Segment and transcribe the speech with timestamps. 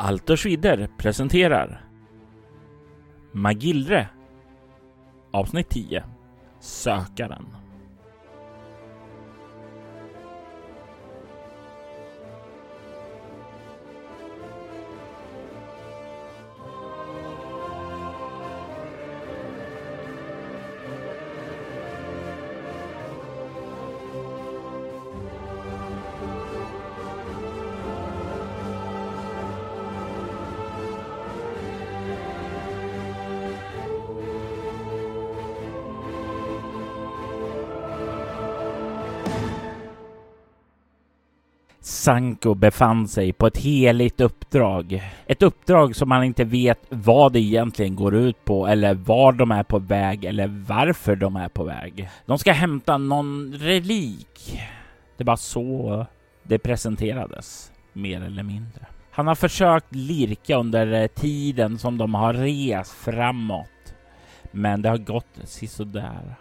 [0.00, 1.82] Alters Schwider presenterar
[3.34, 4.08] Magillre
[5.30, 6.02] Avsnitt 10
[6.58, 7.46] Sökaren.
[42.10, 45.02] Sanko befann sig på ett heligt uppdrag.
[45.26, 49.50] Ett uppdrag som han inte vet vad det egentligen går ut på eller var de
[49.50, 52.08] är på väg eller varför de är på väg.
[52.26, 54.60] De ska hämta någon relik.
[55.16, 56.06] Det var så
[56.42, 58.86] det presenterades, mer eller mindre.
[59.10, 63.94] Han har försökt lirka under eh, tiden som de har rest framåt.
[64.52, 66.34] Men det har gått sisådär.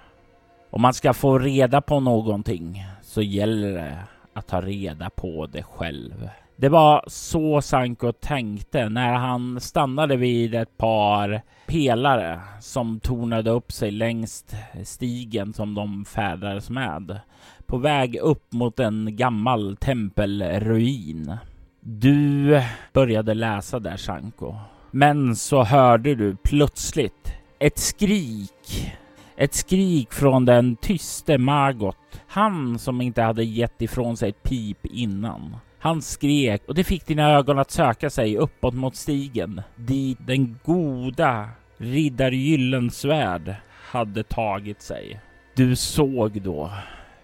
[0.69, 3.97] Om man ska få reda på någonting så gäller det
[4.39, 6.29] att ta reda på det själv.
[6.55, 13.71] Det var så Sanko tänkte när han stannade vid ett par pelare som tornade upp
[13.71, 14.45] sig längs
[14.83, 17.19] stigen som de färdades med.
[17.65, 21.37] På väg upp mot en gammal tempelruin.
[21.81, 22.61] Du
[22.93, 24.55] började läsa där Sanko.
[24.91, 28.93] Men så hörde du plötsligt ett skrik
[29.39, 32.21] ett skrik från den tyste Margot.
[32.27, 35.55] Han som inte hade gett ifrån sig ett pip innan.
[35.79, 40.59] Han skrek och det fick dina ögon att söka sig uppåt mot stigen dit den
[40.65, 43.55] goda riddar Gyllensvärd
[43.91, 45.19] hade tagit sig.
[45.55, 46.71] Du såg då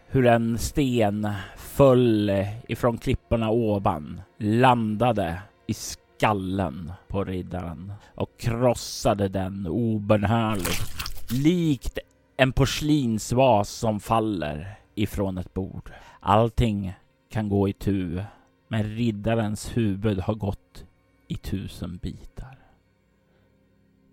[0.07, 2.31] hur en sten föll
[2.67, 10.95] ifrån klipporna ovan, landade i skallen på riddaren och krossade den obönhörligt
[11.29, 11.99] likt
[12.37, 15.91] en porslinsvas som faller ifrån ett bord.
[16.19, 16.93] Allting
[17.29, 18.23] kan gå i tu,
[18.67, 20.85] men riddarens huvud har gått
[21.27, 22.59] i tusen bitar.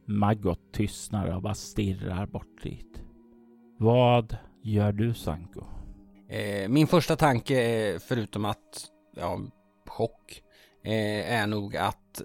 [0.07, 3.03] Maggot tystnar och bara stirrar bort dit.
[3.79, 5.65] Vad gör du Sanko?
[6.29, 9.41] Eh, min första tanke, eh, förutom att, ja,
[9.87, 10.43] chock,
[10.85, 12.23] eh, är nog att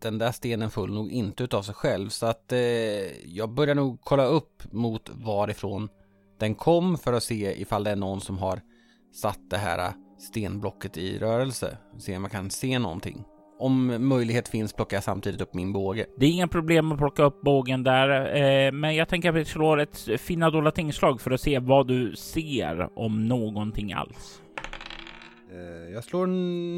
[0.00, 2.58] den där stenen föll nog inte utav sig själv så att eh,
[3.26, 5.88] jag börjar nog kolla upp mot varifrån
[6.38, 8.60] den kom för att se ifall det är någon som har
[9.12, 11.76] satt det här stenblocket i rörelse.
[11.98, 13.24] Se om man kan se någonting.
[13.58, 16.06] Om möjlighet finns plockar jag samtidigt upp min båge.
[16.18, 19.44] Det är inga problem att plocka upp bågen där, eh, men jag tänker att vi
[19.44, 24.42] slår ett fina dolda tingslag för att se vad du ser om någonting alls.
[25.52, 26.26] Eh, jag slår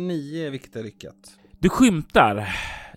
[0.08, 1.38] nio, vilket är lyckat.
[1.58, 2.48] Du skymtar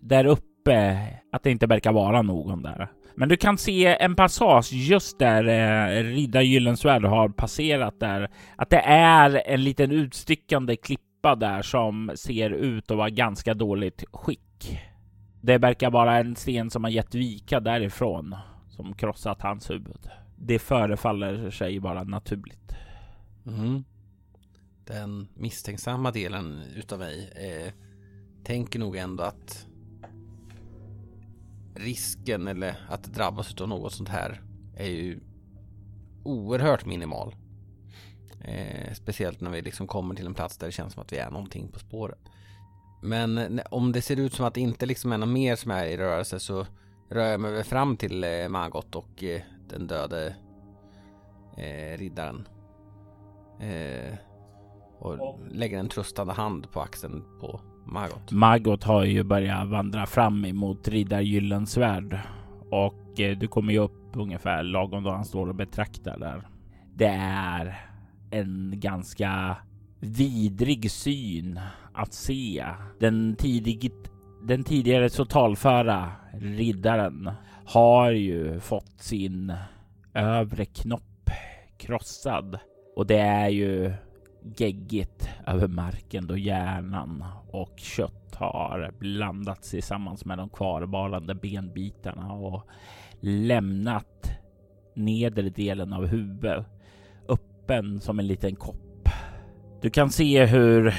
[0.04, 2.92] där uppe att det inte verkar vara någon där.
[3.16, 8.30] Men du kan se en passage just där eh, Riddar Gyllensvärd har passerat där.
[8.56, 14.04] Att det är en liten utstickande klippa där som ser ut att vara ganska dåligt
[14.12, 14.80] skick.
[15.42, 18.36] Det verkar vara en sten som har gett vika därifrån
[18.70, 20.10] som krossat hans huvud.
[20.36, 22.76] Det förefaller sig vara naturligt.
[23.48, 23.84] Mm.
[24.86, 27.74] Den misstänksamma delen utav mig eh,
[28.44, 29.68] tänker nog ändå att
[31.76, 34.42] risken eller att drabbas av något sånt här
[34.78, 35.20] är ju
[36.24, 37.36] oerhört minimal.
[38.42, 41.18] Eh, speciellt när vi liksom kommer till en plats där det känns som att vi
[41.18, 42.20] är någonting på spåret.
[43.02, 45.86] Men om det ser ut som att det inte liksom är något mer som är
[45.86, 46.66] i rörelse så
[47.10, 50.36] rör jag mig fram till eh, Magot och eh, den döde
[51.58, 52.48] eh, riddaren.
[53.60, 54.18] Eh,
[55.00, 58.32] och lägger en tröstande hand på axeln på Margot.
[58.32, 62.20] Margot har ju börjat vandra fram emot Riddar Gyllensvärd
[62.70, 66.48] och eh, du kommer ju upp ungefär lagom då han står och betraktar där.
[66.96, 67.80] Det är
[68.32, 69.58] en ganska
[70.00, 71.60] vidrig syn
[71.94, 72.66] att se.
[73.00, 74.10] Den, tidigt
[74.44, 77.32] den tidigare totalföra riddaren
[77.66, 79.54] har ju fått sin
[80.14, 81.30] övre knopp
[81.78, 82.60] krossad
[82.96, 83.94] och det är ju
[84.58, 92.68] geggigt över marken då hjärnan och kött har blandats tillsammans med de kvarvarande benbitarna och
[93.20, 94.32] lämnat
[94.96, 96.66] nedre delen av huvudet
[97.28, 99.10] öppen som en liten kopp.
[99.82, 100.94] Du kan se hur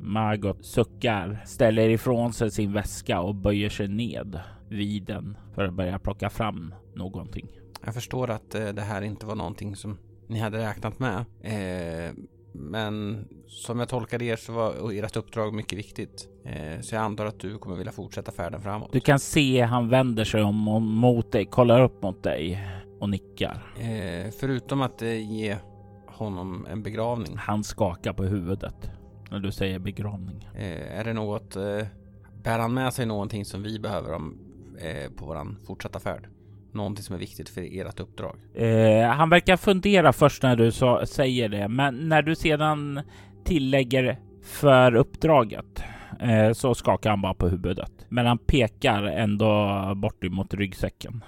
[0.00, 5.74] Margot suckar, ställer ifrån sig sin väska och böjer sig ned vid den för att
[5.74, 7.48] börja plocka fram någonting.
[7.84, 11.24] Jag förstår att eh, det här inte var någonting som ni hade räknat med.
[11.40, 12.14] Eh,
[12.52, 16.28] men som jag tolkade er så var ert uppdrag mycket viktigt.
[16.44, 18.92] Eh, så jag antar att du kommer vilja fortsätta färden framåt.
[18.92, 22.68] Du kan se han vänder sig om mot dig, kollar upp mot dig
[23.00, 23.72] och nickar.
[23.80, 25.56] Eh, förutom att eh, ge
[26.06, 27.36] honom en begravning.
[27.36, 28.90] Han skakar på huvudet
[29.30, 30.48] när du säger begravning.
[30.54, 31.56] Är det något,
[32.42, 34.38] bär han med sig någonting som vi behöver om,
[35.16, 36.28] på våran fortsatta färd?
[36.72, 38.36] Någonting som är viktigt för ert uppdrag?
[38.54, 43.00] Eh, han verkar fundera först när du så, säger det, men när du sedan
[43.44, 45.82] tillägger för uppdraget
[46.20, 47.92] eh, så skakar han bara på huvudet.
[48.08, 51.24] Men han pekar ändå bort emot ryggsäcken.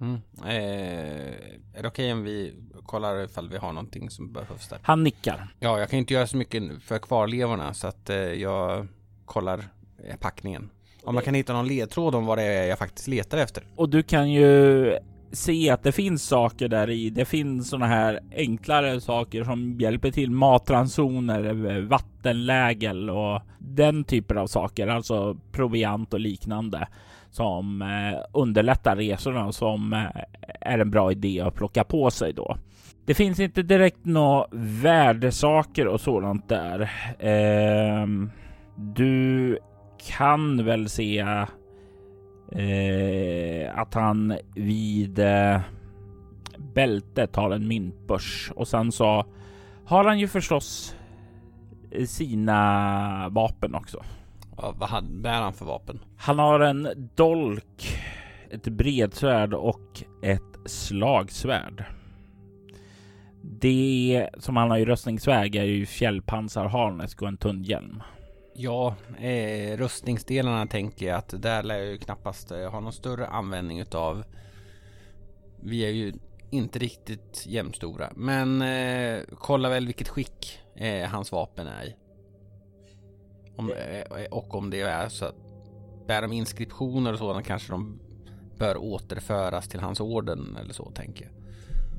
[0.00, 0.20] Mm.
[0.44, 1.34] Eh,
[1.74, 2.54] är det okej okay om vi
[2.86, 4.78] kollar ifall vi har någonting som behövs där?
[4.82, 5.54] Han nickar.
[5.58, 8.86] Ja, jag kan inte göra så mycket för kvarlevorna så att eh, jag
[9.24, 9.64] kollar
[10.04, 10.70] eh, packningen.
[11.04, 13.62] Om man kan hitta någon ledtråd om vad det är jag faktiskt letar efter.
[13.76, 14.96] Och du kan ju
[15.32, 17.10] se att det finns saker där i.
[17.10, 24.46] Det finns sådana här enklare saker som hjälper till matransoner, vattenlägel och den typen av
[24.46, 26.88] saker, alltså proviant och liknande
[27.30, 30.22] som eh, underlättar resorna som eh,
[30.60, 32.56] är en bra idé att plocka på sig då.
[33.04, 34.46] Det finns inte direkt några
[34.82, 36.80] värdesaker och sådant där.
[37.18, 38.06] Eh,
[38.76, 39.58] du
[40.06, 41.18] kan väl se
[42.52, 45.60] eh, att han vid eh,
[46.74, 49.24] bältet har en myntbörs och sen så
[49.84, 50.96] har han ju förstås
[52.06, 54.04] sina vapen också.
[54.56, 56.00] Ja, vad bär han för vapen?
[56.16, 58.00] Han har en dolk,
[58.50, 61.84] ett bredsvärd och ett slagsvärd.
[63.42, 68.02] Det som han har i röstningsväg är ju fjällpansarharnesk och en tunn hjälm.
[68.62, 73.26] Ja, eh, rustningsdelarna tänker jag att där lär jag ju knappast eh, ha någon större
[73.26, 74.24] användning utav.
[75.62, 76.12] Vi är ju
[76.50, 81.94] inte riktigt jämnstora, men eh, kolla väl vilket skick eh, hans vapen är i.
[83.56, 85.36] Om, eh, eh och om det är så att
[86.06, 88.00] bär de inskriptioner och sådant kanske de
[88.58, 91.32] bör återföras till hans orden eller så tänker jag.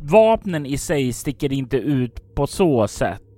[0.04, 3.31] Vapnen i sig sticker inte ut på så sätt.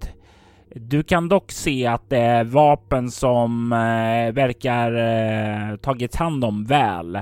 [0.75, 6.65] Du kan dock se att det är vapen som eh, verkar eh, tagits hand om
[6.65, 7.19] väl.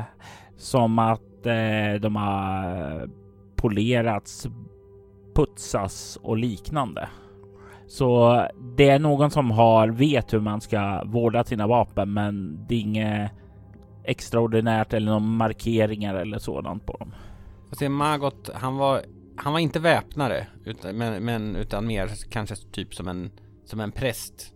[0.57, 3.09] Som att eh, de har
[3.55, 4.47] polerats,
[5.35, 7.09] putsas och liknande.
[7.87, 8.41] Så
[8.77, 12.79] det är någon som har vet hur man ska vårda sina vapen, men det är
[12.79, 13.31] inget
[14.03, 17.13] extraordinärt eller någon markeringar eller sådant på dem.
[17.69, 19.01] Jag ser Margot, han var
[19.35, 23.31] han var inte väpnare, utan, men, men, utan mer kanske typ som en,
[23.65, 24.53] som en präst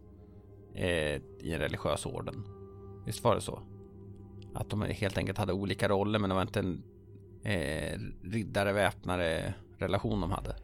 [0.76, 2.44] eh, i en religiös orden.
[3.06, 3.60] Visst var det så?
[4.54, 6.84] Att de helt enkelt hade olika roller, men det var inte en
[7.44, 10.56] eh, riddare väpnare relation de hade.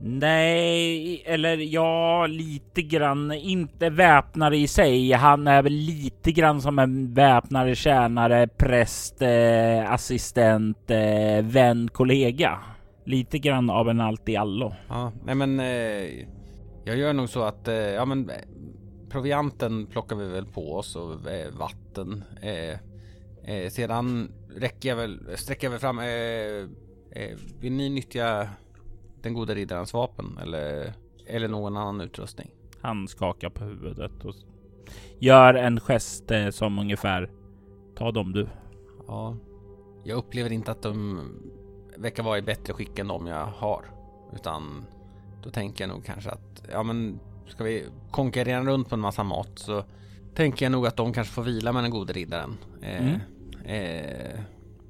[0.00, 3.32] Nej, eller ja, lite grann.
[3.32, 5.12] Inte väpnare i sig.
[5.12, 12.58] Han är väl lite grann som en väpnare, tjänare, präst, eh, assistent, eh, vän, kollega.
[13.04, 14.72] Lite grann av en allt i allo.
[14.88, 16.26] Ja, nej men eh,
[16.84, 18.36] jag gör nog så att eh, ja men eh,
[19.08, 22.24] provianten plockar vi väl på oss och eh, vatten.
[22.42, 22.78] Eh,
[23.54, 25.98] eh, sedan räcker jag väl, sträcker jag väl fram.
[27.60, 28.48] vill ni nyttja
[29.22, 30.92] den gode riddarens vapen eller,
[31.26, 32.50] eller någon annan utrustning?
[32.80, 34.34] Han skakar på huvudet och
[35.18, 37.30] gör en gest som ungefär
[37.96, 38.48] ta dem du.
[39.06, 39.36] Ja,
[40.04, 41.20] jag upplever inte att de
[41.96, 43.84] verkar vara i bättre skick än de jag har.
[44.34, 44.84] Utan
[45.42, 49.24] då tänker jag nog kanske att, ja men ska vi konkurrera runt på en massa
[49.24, 49.84] mat så
[50.34, 52.56] tänker jag nog att de kanske får vila med den gode riddaren.
[52.82, 53.20] Eh, mm.
[53.64, 54.40] eh,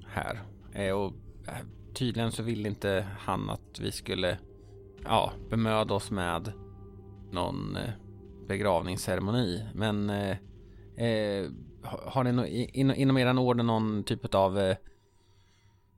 [0.06, 0.42] här.
[0.72, 1.12] Eh, och
[1.46, 4.38] eh, tydligen så vill inte han att vi skulle
[5.04, 6.52] ja, bemöda oss med
[7.30, 7.90] någon eh,
[8.48, 9.66] begravningsceremoni.
[9.74, 10.36] Men eh,
[11.82, 14.74] har ni no in inom eran orden någon typ av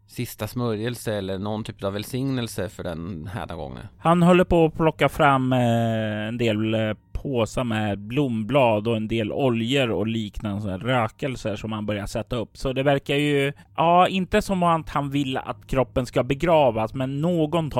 [0.06, 3.86] sista smörjelse eller någon typ av välsignelse för den här gången?
[3.98, 9.08] Han håller på att plocka fram eh, en del eh, påsar med blomblad och en
[9.08, 12.56] del oljor och liknande rökelser som han börjar sätta upp.
[12.56, 17.20] Så det verkar ju, ja, inte som att han vill att kroppen ska begravas, men
[17.20, 17.70] någon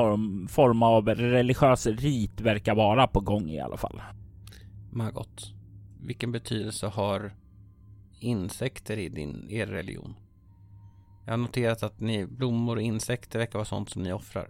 [0.47, 4.01] form av religiös rit verkar vara på gång i alla fall.
[4.91, 5.53] Margot,
[6.01, 7.31] vilken betydelse har
[8.19, 10.13] insekter i din, er religion?
[11.27, 14.49] Jag har noterat att ni, blommor och insekter verkar vara sånt som ni offrar.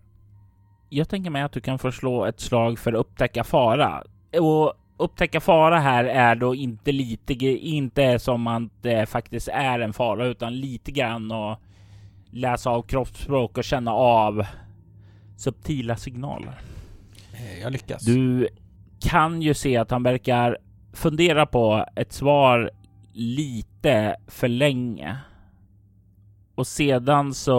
[0.90, 4.04] Jag tänker mig att du kan förslå ett slag för att upptäcka fara.
[4.40, 9.94] Och upptäcka fara här är då inte lite, inte som att det faktiskt är en
[9.94, 11.60] fara, utan lite grann att
[12.32, 14.46] läsa av kroppsspråk och känna av
[15.38, 16.60] subtila signaler.
[17.34, 18.06] Eh, jag lyckas.
[18.06, 18.48] Du
[19.00, 20.58] kan ju se att han verkar
[20.94, 22.72] fundera på ett svar
[23.14, 25.18] lite för länge.
[26.58, 27.54] Och sedan så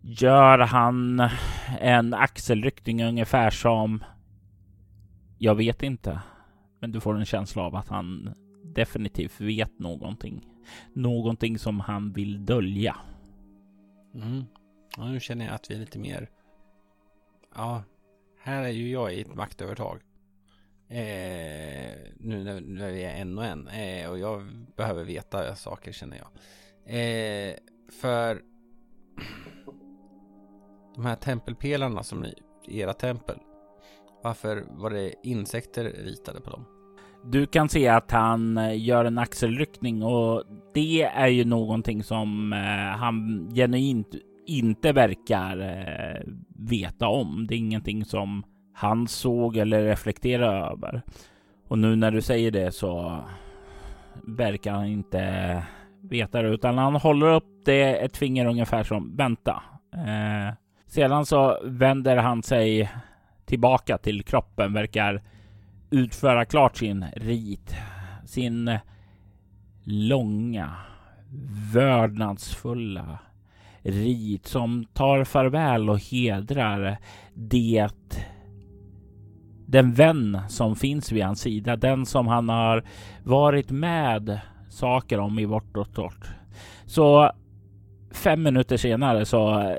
[0.00, 1.22] gör han
[1.80, 4.04] en axelryckning ungefär som
[5.38, 6.20] jag vet inte.
[6.80, 10.46] Men du får en känsla av att han definitivt vet någonting.
[10.92, 12.96] Någonting som han vill dölja.
[14.14, 14.44] Mm.
[14.96, 16.30] Ja, nu känner jag att vi är lite mer...
[17.54, 17.82] Ja,
[18.42, 20.00] här är ju jag i ett maktövertag.
[20.88, 23.68] Eh, nu när, när vi är en och en.
[23.68, 26.28] Eh, och jag behöver veta saker känner jag.
[26.88, 27.54] Eh,
[28.00, 28.40] för
[30.94, 32.34] de här tempelpelarna som ni,
[32.68, 33.36] era tempel.
[34.22, 36.64] Varför var det insekter ritade på dem?
[37.24, 42.52] Du kan se att han eh, gör en axelryckning och det är ju någonting som
[42.52, 44.14] eh, han genuint
[44.46, 47.46] inte verkar eh, veta om.
[47.48, 48.42] Det är ingenting som
[48.74, 51.02] han såg eller reflekterade över.
[51.68, 53.24] Och nu när du säger det så
[54.22, 55.62] verkar han inte
[56.02, 59.62] veta det utan han håller upp det ett finger ungefär som vänta.
[59.94, 60.54] Eh,
[60.86, 62.90] sedan så vänder han sig
[63.46, 65.22] tillbaka till kroppen, verkar
[65.90, 67.74] utföra klart sin rit,
[68.24, 68.78] sin
[69.84, 70.74] långa,
[71.72, 73.18] vördnadsfulla
[73.82, 76.98] rit som tar farväl och hedrar
[77.34, 77.88] det
[79.66, 82.84] den vän som finns vid hans sida, den som han har
[83.24, 86.30] varit med saker om i och torrt.
[86.86, 87.30] Så
[88.10, 89.72] fem minuter senare så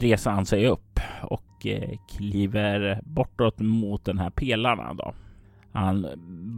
[0.00, 5.14] reser han sig upp och eh, kliver bortåt mot den här pelarna då.
[5.72, 6.06] Han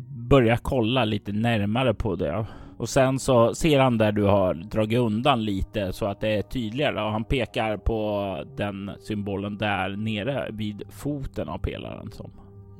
[0.09, 2.47] börjar kolla lite närmare på det
[2.79, 6.43] och sen så ser han där du har dragit undan lite så att det är
[6.43, 12.31] tydligare och han pekar på den symbolen där nere vid foten av pelaren som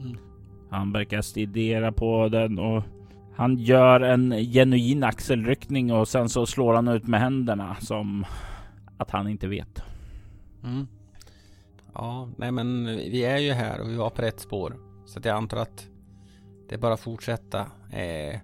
[0.01, 0.17] mm.
[0.71, 2.83] han verkar studera på den och
[3.37, 8.27] han gör en genuin axelryckning och sen så slår han ut med händerna som
[8.97, 9.83] att han inte vet.
[10.65, 10.87] Mm.
[11.95, 14.77] Ja, nej men vi är ju här och vi var på rätt spår.
[15.07, 15.89] Så att jag antar att
[16.69, 17.61] det är bara att fortsätta.
[17.93, 18.41] Eh,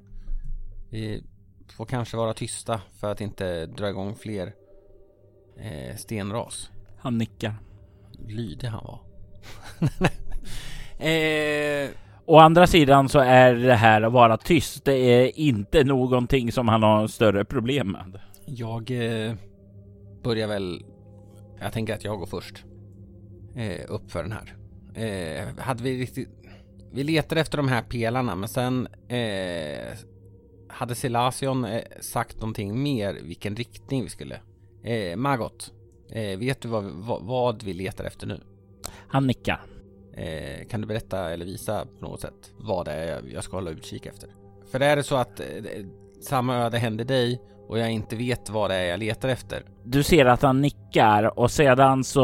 [0.90, 1.24] vi
[1.68, 4.54] får kanske vara tysta för att inte dra igång fler
[5.56, 6.70] eh, stenras.
[6.98, 7.54] Han nickar.
[8.28, 9.00] Lydig han var.
[11.06, 11.90] eh,
[12.32, 14.84] Å andra sidan så är det här att vara tyst.
[14.84, 18.20] Det är inte någonting som han har större problem med.
[18.46, 19.34] Jag eh,
[20.22, 20.84] börjar väl.
[21.60, 22.64] Jag tänker att jag går först.
[23.56, 24.56] Eh, upp för den här.
[24.94, 26.28] Eh, hade vi riktigt.
[26.92, 29.96] Vi letade efter de här pelarna, men sen eh,
[30.68, 34.40] hade Selasion eh, sagt någonting mer vilken riktning vi skulle.
[34.84, 35.72] Eh, Magot,
[36.10, 38.40] eh, vet du vad, vad, vad vi letar efter nu?
[39.08, 39.71] Han nickar.
[40.16, 43.70] Eh, kan du berätta eller visa på något sätt vad det är jag ska hålla
[43.70, 44.28] utkik efter?
[44.70, 45.46] För är det så att eh,
[46.20, 49.62] samma öde händer dig och jag inte vet vad det är jag letar efter.
[49.84, 52.22] Du ser att han nickar och sedan så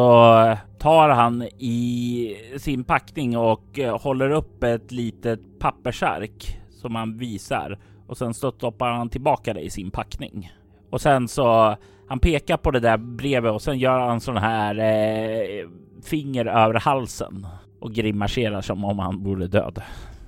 [0.79, 7.79] tar han i sin packning och eh, håller upp ett litet pappersark som han visar
[8.07, 10.53] och sen stoppar han tillbaka det i sin packning.
[10.91, 11.77] Och sen så
[12.09, 15.69] han pekar på det där brevet och sen gör han sån här eh,
[16.03, 17.47] finger över halsen
[17.81, 19.83] och grimaserar som om han vore död.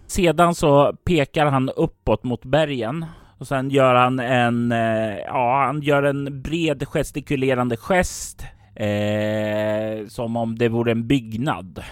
[0.07, 3.07] Sedan så pekar han uppåt mot bergen
[3.39, 10.37] och sen gör han en, eh, ja, han gör en bred gestikulerande gest eh, som
[10.37, 11.83] om det vore en byggnad.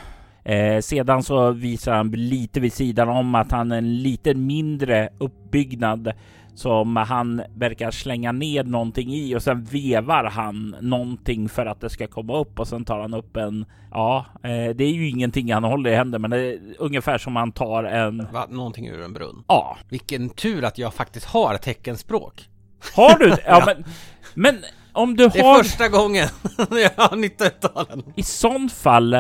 [0.45, 5.09] Eh, sedan så visar han lite vid sidan om att han är en lite mindre
[5.19, 6.12] uppbyggnad
[6.59, 11.91] som han verkar slänga ned någonting i och sen vevar han någonting för att det
[11.91, 13.65] ska komma upp och sen tar han upp en.
[13.91, 17.37] Ja, eh, det är ju ingenting han håller i handen, men det är ungefär som
[17.37, 18.27] han tar en.
[18.33, 19.45] Va, någonting ur en brunn?
[19.49, 19.77] Ja.
[19.88, 22.49] Vilken tur att jag faktiskt har teckenspråk.
[22.95, 23.37] Har du?
[23.47, 23.85] Ja, men,
[24.35, 24.57] men
[24.93, 25.31] om du har.
[25.31, 26.29] Det är första gången
[26.71, 28.03] jag har nytta av den.
[28.17, 29.17] I sånt fall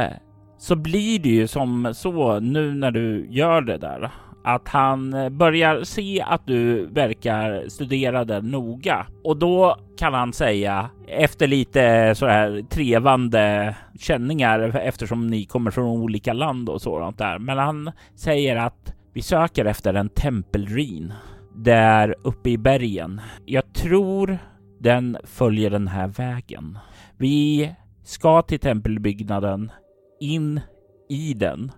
[0.58, 4.10] så blir det ju som så nu när du gör det där
[4.44, 10.32] att han eh, börjar se att du verkar studera den noga och då kan han
[10.32, 17.18] säga efter lite så här trevande känningar eftersom ni kommer från olika land och sådant
[17.18, 17.38] där.
[17.38, 21.12] Men han säger att vi söker efter en tempelruin
[21.54, 23.20] där uppe i bergen.
[23.44, 24.38] Jag tror
[24.80, 26.78] den följer den här vägen.
[27.16, 27.72] Vi
[28.04, 29.72] ska till tempelbyggnaden
[30.20, 30.60] in
[31.08, 31.72] i den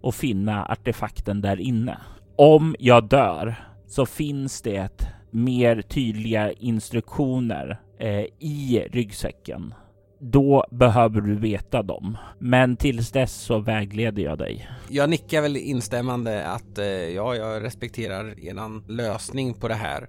[0.00, 1.98] och finna artefakten där inne.
[2.36, 3.54] Om jag dör
[3.86, 9.74] så finns det mer tydliga instruktioner eh, i ryggsäcken
[10.20, 12.16] då behöver du veta dem.
[12.38, 14.68] Men tills dess så vägleder jag dig.
[14.88, 20.08] Jag nickar väl instämmande att eh, ja, jag respekterar eran lösning på det här.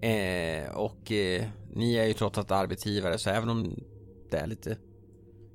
[0.00, 3.74] Eh, och eh, ni är ju trots allt arbetsgivare så även om
[4.30, 4.76] det är lite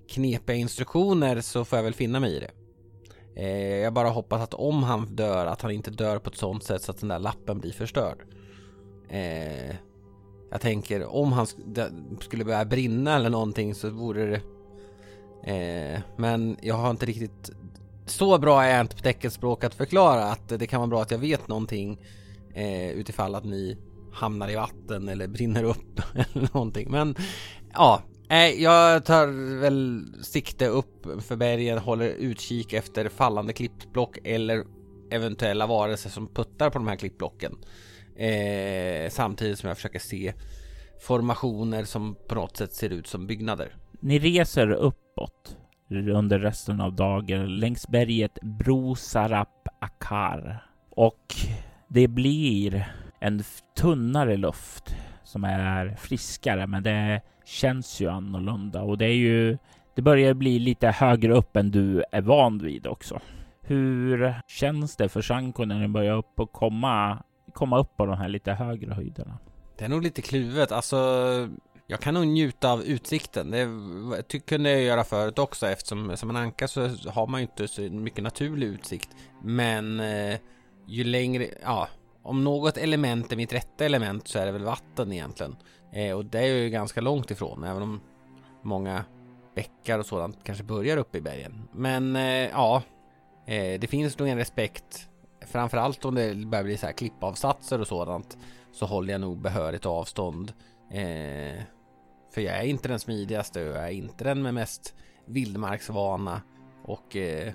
[0.09, 2.51] knepiga instruktioner så får jag väl finna mig i det.
[3.37, 6.63] Eh, jag bara hoppas att om han dör att han inte dör på ett sånt
[6.63, 8.17] sätt så att den där lappen blir förstörd.
[9.09, 9.75] Eh,
[10.51, 11.47] jag tänker om han
[12.19, 14.41] skulle börja brinna eller någonting så vore det
[15.53, 17.51] eh, Men jag har inte riktigt
[18.05, 21.11] Så bra är jag inte på teckenspråk att förklara att det kan vara bra att
[21.11, 21.99] jag vet någonting
[22.53, 23.77] eh, Utifall att ni
[24.13, 27.15] hamnar i vatten eller brinner upp eller någonting men
[27.73, 29.27] Ja Nej, jag tar
[29.59, 34.63] väl sikte upp för bergen, håller utkik efter fallande klippblock eller
[35.11, 37.57] eventuella varelser som puttar på de här klippblocken.
[38.15, 40.33] Eh, samtidigt som jag försöker se
[41.01, 43.75] formationer som på något sätt ser ut som byggnader.
[43.99, 45.57] Ni reser uppåt
[45.89, 51.35] under resten av dagen längs berget Brosarap Akar och
[51.87, 53.43] det blir en
[53.77, 59.57] tunnare luft som är friskare, men det känns ju annorlunda och det är ju
[59.95, 63.19] det börjar bli lite högre upp än du är van vid också.
[63.61, 67.23] Hur känns det för Shanko när ni börjar upp och komma
[67.53, 69.37] komma upp på de här lite högre höjderna.
[69.77, 70.71] Det är nog lite kluvet.
[70.71, 70.97] Alltså,
[71.87, 73.51] jag kan nog njuta av utsikten.
[73.51, 77.67] Det kunde jag göra förut också eftersom som en anka så har man ju inte
[77.67, 79.09] så mycket naturlig utsikt.
[79.43, 80.37] Men eh,
[80.87, 81.87] ju längre, ja,
[82.23, 85.55] om något element är mitt rätta element så är det väl vatten egentligen.
[85.91, 88.01] Eh, och det är ju ganska långt ifrån, även om
[88.61, 89.05] många
[89.55, 91.67] bäckar och sådant kanske börjar uppe i bergen.
[91.71, 92.83] Men eh, ja,
[93.45, 95.09] eh, det finns nog en respekt
[95.47, 98.37] framförallt om det börjar bli så här klippavsatser och sådant
[98.71, 100.53] så håller jag nog behörigt avstånd.
[100.91, 101.61] Eh,
[102.33, 106.41] för jag är inte den smidigaste och jag är inte den med mest vildmarksvana
[106.83, 107.53] och eh,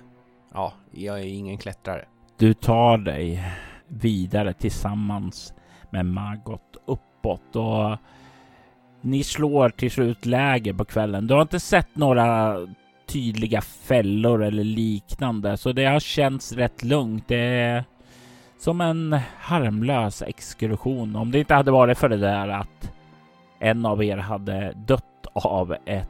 [0.55, 2.05] ja, jag är ingen klättrare.
[2.37, 3.45] Du tar dig
[3.89, 5.54] vidare tillsammans
[5.91, 7.97] med Margot uppåt och
[9.02, 11.26] ni slår till slut läger på kvällen.
[11.26, 12.56] Du har inte sett några
[13.06, 15.56] tydliga fällor eller liknande.
[15.56, 17.28] Så det har känts rätt lugnt.
[17.28, 17.84] Det är
[18.58, 21.17] som en harmlös exkursion.
[21.17, 22.93] Om det inte hade varit för det där att
[23.60, 26.08] en av er hade dött av ett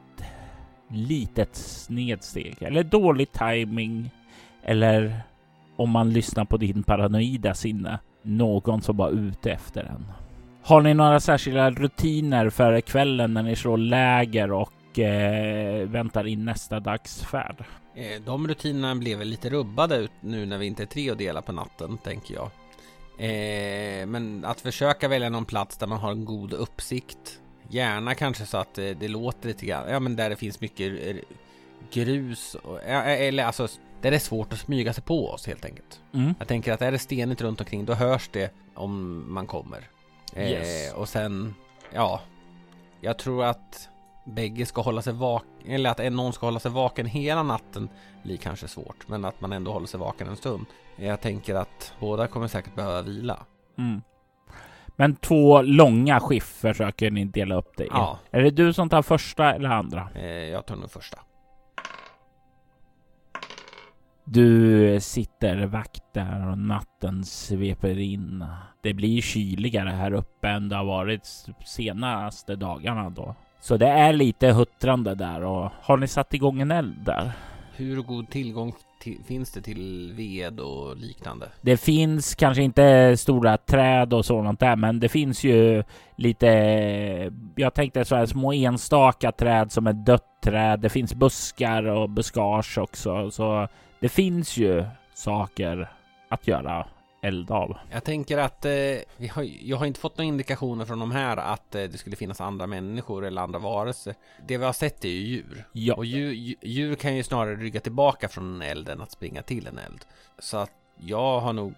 [0.89, 4.09] litet snedsteg eller dålig timing
[4.63, 5.21] eller
[5.75, 10.22] om man lyssnar på din paranoida sinne, någon som var ute efter en.
[10.65, 16.45] Har ni några särskilda rutiner för kvällen när ni slår läger och eh, väntar in
[16.45, 17.63] nästa dagsfärd.
[17.95, 21.41] Eh, de rutinerna blev väl lite rubbade nu när vi inte är tre och delar
[21.41, 22.49] på natten, tänker jag.
[23.17, 27.39] Eh, men att försöka välja någon plats där man har en god uppsikt.
[27.69, 30.93] Gärna kanske så att det, det låter lite grann, ja men där det finns mycket
[31.91, 33.67] grus, och, eller alltså
[34.01, 36.01] där det är svårt att smyga sig på oss helt enkelt.
[36.13, 36.33] Mm.
[36.39, 39.89] Jag tänker att är det stenigt runt omkring då hörs det om man kommer.
[40.35, 40.91] Yes.
[40.91, 41.55] Eh, och sen,
[41.93, 42.21] ja,
[43.01, 43.89] jag tror att
[44.25, 47.89] bägge ska hålla sig vaken, eller att någon ska hålla sig vaken hela natten
[48.23, 50.65] blir kanske svårt, men att man ändå håller sig vaken en stund.
[50.95, 53.45] Jag tänker att båda kommer säkert behöva vila.
[53.77, 54.01] Mm.
[54.95, 57.89] Men två långa skift försöker ni dela upp det i.
[57.91, 58.19] Ja.
[58.31, 60.09] Är det du som tar första eller andra?
[60.15, 61.19] Eh, jag tar nog första.
[64.25, 68.45] Du sitter vakt där och natten sveper in.
[68.81, 71.25] Det blir kyligare här uppe än det har varit
[71.65, 73.35] senaste dagarna då.
[73.61, 77.31] Så det är lite huttrande där och har ni satt igång en eld där?
[77.75, 81.47] Hur god tillgång till, finns det till ved och liknande?
[81.61, 85.83] Det finns kanske inte stora träd och sådant där, men det finns ju
[86.15, 86.47] lite.
[87.55, 90.79] Jag tänkte så här små enstaka träd som är dött träd.
[90.79, 93.67] Det finns buskar och buskage också, så
[94.03, 95.91] det finns ju saker
[96.29, 96.87] att göra
[97.21, 97.77] eld av.
[97.91, 98.71] Jag tänker att eh,
[99.17, 102.15] vi har, jag har inte fått några indikationer från de här att eh, det skulle
[102.15, 104.15] finnas andra människor eller andra varelser.
[104.47, 105.65] Det vi har sett är ju djur.
[105.71, 105.95] Ja.
[105.95, 109.67] Och djur, djur kan ju snarare rygga tillbaka från en eld än att springa till
[109.67, 110.05] en eld.
[110.39, 111.73] Så att jag har nog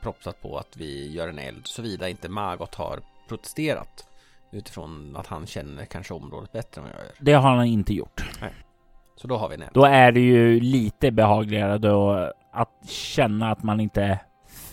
[0.00, 4.08] propsat på att vi gör en eld såvida inte Magot har protesterat.
[4.50, 7.14] Utifrån att han känner kanske området bättre än vad jag gör.
[7.20, 8.24] Det har han inte gjort.
[8.40, 8.52] Nej.
[9.16, 9.74] Så då har vi nämnt.
[9.74, 14.18] Då är det ju lite behagligare då att känna att man inte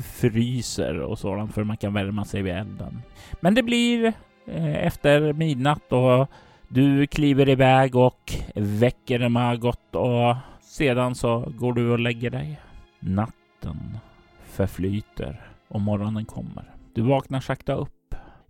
[0.03, 3.01] fryser och sådant för man kan värma sig vid elden.
[3.41, 4.13] Men det blir
[4.47, 6.27] eh, efter midnatt och
[6.67, 12.59] du kliver iväg och väcker Margot och sedan så går du och lägger dig.
[12.99, 13.97] Natten
[14.45, 16.63] förflyter och morgonen kommer.
[16.93, 17.98] Du vaknar sakta upp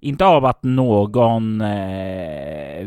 [0.01, 2.85] inte av att någon eh,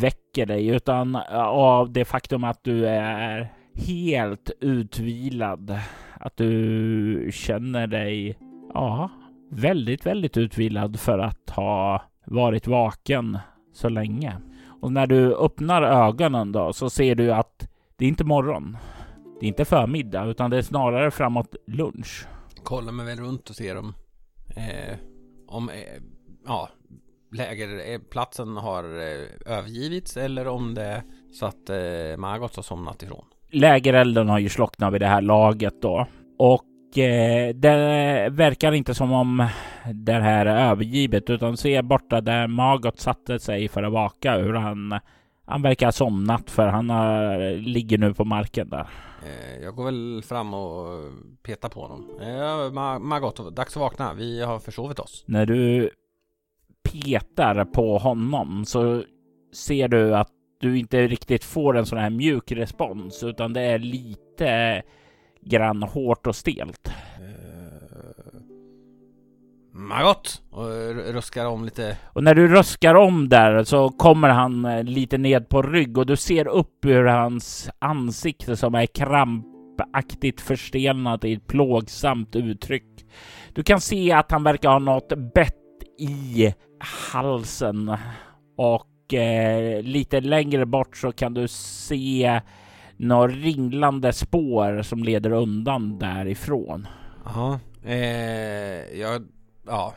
[0.00, 5.78] väcker dig, utan eh, av det faktum att du är helt utvilad.
[6.20, 8.38] Att du känner dig,
[8.74, 9.10] ja,
[9.50, 13.38] väldigt, väldigt utvilad för att ha varit vaken
[13.72, 14.36] så länge.
[14.80, 18.76] Och när du öppnar ögonen då så ser du att det är inte morgon.
[19.40, 22.26] Det är inte förmiddag utan det är snarare framåt lunch.
[22.62, 23.94] Kollar mig väl runt och ser om,
[24.56, 24.98] eh,
[25.46, 26.02] om eh,
[26.46, 26.68] ja,
[27.32, 31.02] lägerplatsen har eh, övergivits eller om det är
[31.32, 33.24] så att eh, Margot har somnat ifrån.
[33.50, 36.06] Lägerelden har ju slocknat vid det här laget då
[36.38, 39.48] och eh, det verkar inte som om
[39.94, 44.54] det här är övergivet utan se borta där Margot satte sig för att vaka hur
[44.54, 45.00] han
[45.46, 48.88] han verkar ha somnat för han har, ligger nu på marken där.
[49.24, 52.20] Eh, jag går väl fram och petar på honom.
[52.20, 54.14] Eh, Margot, dags att vakna.
[54.14, 55.24] Vi har försovit oss.
[55.26, 55.90] När du
[56.92, 59.02] petar på honom så
[59.52, 63.78] ser du att du inte riktigt får en sån här mjuk respons utan det är
[63.78, 64.82] lite
[65.40, 66.88] grann hårt och stelt.
[67.20, 68.40] Uh,
[69.72, 70.42] Margot!
[70.50, 70.66] Och
[71.12, 71.96] ruskar om lite.
[72.12, 76.06] Och när du ruskar om där så kommer han eh, lite ned på rygg och
[76.06, 83.06] du ser upp ur hans ansikte som är krampaktigt förstelnat i ett plågsamt uttryck.
[83.52, 85.63] Du kan se att han verkar ha något bett
[85.98, 86.54] i
[87.12, 87.96] halsen
[88.56, 92.40] och eh, lite längre bort så kan du se
[92.96, 96.88] några ringlande spår som leder undan därifrån.
[97.24, 99.22] Ja, eh, jag,
[99.66, 99.94] ja,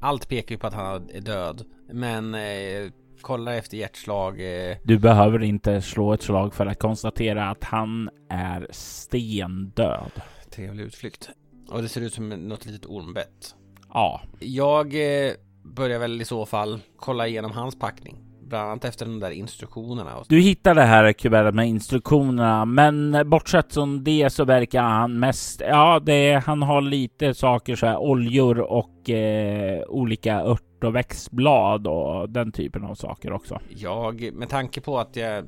[0.00, 4.40] allt pekar ju på att han är död, men eh, kollar efter hjärtslag.
[4.40, 4.76] Eh...
[4.84, 10.12] Du behöver inte slå ett slag för att konstatera att han är stendöd.
[10.50, 11.30] Trevlig utflykt.
[11.68, 13.54] Och det ser ut som något litet ormbett.
[13.94, 14.20] Ja.
[14.38, 18.16] Jag eh, börjar väl i så fall kolla igenom hans packning.
[18.42, 20.24] Bland annat efter de där instruktionerna.
[20.28, 25.60] Du hittar det här kuvertet med instruktionerna, men bortsett från det så verkar han mest,
[25.60, 31.86] ja, det, han har lite saker så här oljor och eh, olika ört och växtblad
[31.86, 33.60] och den typen av saker också.
[33.68, 35.44] Jag, med tanke på att jag,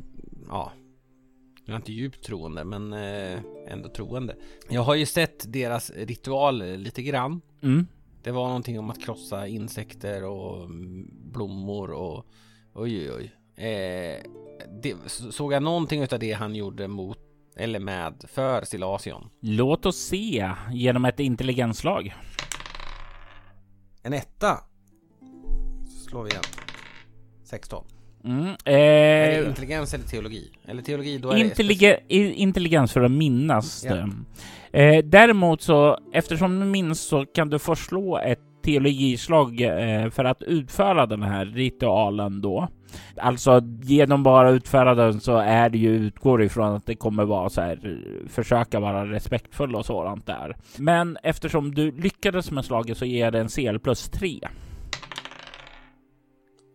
[0.49, 0.73] ja,
[1.65, 4.37] jag är inte djupt troende, men eh, ändå troende.
[4.69, 7.41] Jag har ju sett deras ritual lite grann.
[7.63, 7.87] Mm.
[8.23, 10.71] Det var någonting om att krossa insekter och
[11.11, 12.27] blommor och
[12.73, 13.33] oj oj oj.
[13.67, 14.23] Eh,
[14.83, 17.19] det, såg jag någonting av det han gjorde mot
[17.57, 19.31] eller med för Silasion?
[19.41, 22.15] Låt oss se genom ett intelligenslag.
[24.03, 24.59] En etta.
[25.89, 26.43] Så slår vi igen.
[27.45, 27.85] 16.
[28.25, 30.51] Mm, eh, är det intelligens eller teologi?
[30.67, 34.09] Eller teologi, då är intelligen, intelligens för att minnas ja.
[34.73, 40.25] Eh, däremot så, eftersom du minns så kan du få slå ett teologislag eh, för
[40.25, 42.69] att utföra den här ritualen då.
[43.17, 47.51] Alltså genom bara utföra den så är det ju utgår ifrån att det kommer vara
[47.51, 50.57] så här försöka vara respektfull och sådant där.
[50.79, 54.41] Men eftersom du lyckades med slaget så ger det en CL plus 3.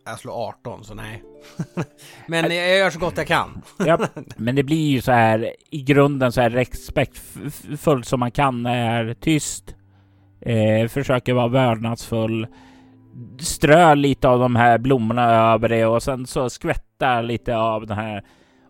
[0.08, 1.24] Jag slår 18 så nej.
[2.28, 3.62] men jag gör så gott jag kan.
[3.78, 4.00] ja,
[4.38, 8.66] men det blir ju så här i grunden så här respektfullt som man kan.
[8.66, 9.76] Är tyst.
[10.42, 12.48] Eh, försöker vara vördnadsfull.
[13.40, 17.98] Strö lite av de här blommorna över det och sen så skvätta lite av den
[17.98, 18.24] här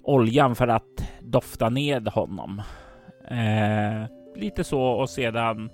[0.04, 2.62] oljan för att dofta ned honom.
[3.32, 5.70] Eh, lite så och sedan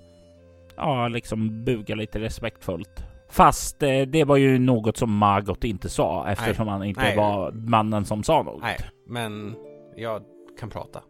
[0.76, 3.13] ja, liksom buga lite respektfullt.
[3.34, 6.72] Fast eh, det var ju något som Margot inte sa eftersom Nej.
[6.72, 7.16] han inte Nej.
[7.16, 8.62] var mannen som sa något.
[8.62, 9.56] Nej, men
[9.96, 10.22] jag
[10.60, 11.02] kan prata.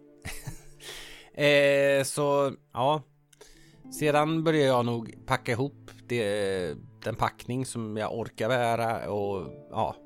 [1.35, 3.03] eh, så ja,
[4.01, 9.97] sedan börjar jag nog packa ihop det, den packning som jag orkar bära och ja,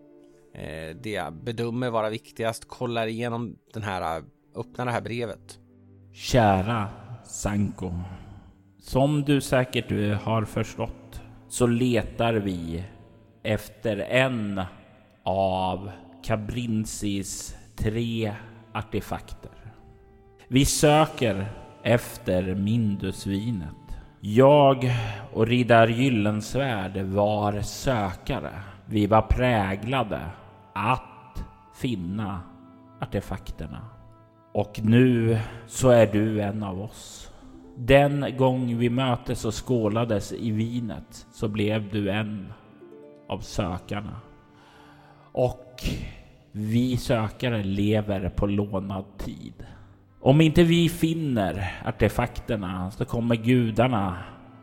[0.54, 2.68] eh, det jag bedömer vara viktigast.
[2.68, 4.22] Kollar igenom den här,
[4.56, 5.58] öppnar det här brevet.
[6.12, 6.88] Kära
[7.24, 7.92] Sanko.
[8.80, 11.07] Som du säkert har förstått
[11.48, 12.84] så letar vi
[13.42, 14.62] efter en
[15.22, 15.90] av
[16.22, 18.34] Cabrinsis tre
[18.72, 19.50] artefakter.
[20.48, 21.46] Vi söker
[21.82, 23.74] efter Mindusvinet.
[24.20, 24.90] Jag
[25.32, 28.62] och riddar Gyllensvärd var sökare.
[28.86, 30.20] Vi var präglade
[30.74, 32.40] att finna
[33.00, 33.84] artefakterna.
[34.52, 37.32] Och nu så är du en av oss.
[37.80, 42.52] Den gång vi möttes och skålades i vinet så blev du en
[43.28, 44.20] av sökarna.
[45.32, 45.84] Och
[46.52, 49.66] vi sökare lever på lånad tid.
[50.20, 54.16] Om inte vi finner artefakterna så kommer gudarna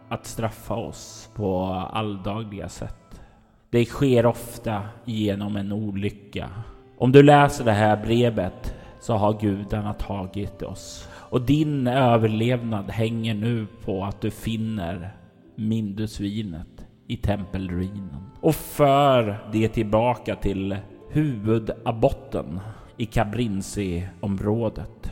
[0.10, 3.22] att straffa oss på alldagliga sätt.
[3.70, 6.50] Det sker ofta genom en olycka.
[6.98, 13.34] Om du läser det här brevet så har gudarna tagit oss och din överlevnad hänger
[13.34, 15.12] nu på att du finner
[15.56, 20.78] Mindusvinet i tempelruinen och för det tillbaka till
[21.10, 22.60] huvudabotten
[22.98, 25.12] i Cabrinci-området.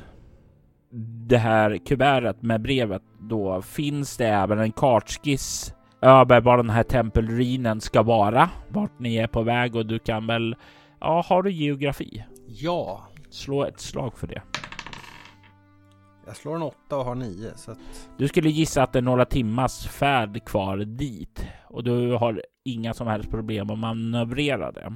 [1.28, 6.84] Det här kuvertet med brevet då finns det även en kartskiss över var den här
[6.84, 10.56] tempelruinen ska vara, vart ni är på väg och du kan väl,
[11.00, 12.24] ja, har du geografi?
[12.48, 13.08] Ja.
[13.30, 14.42] Slå ett slag för det.
[16.26, 17.78] Jag slår en åtta och har nio så att...
[18.18, 22.94] Du skulle gissa att det är några timmars färd kvar dit och du har inga
[22.94, 24.94] som helst problem att manövrera det.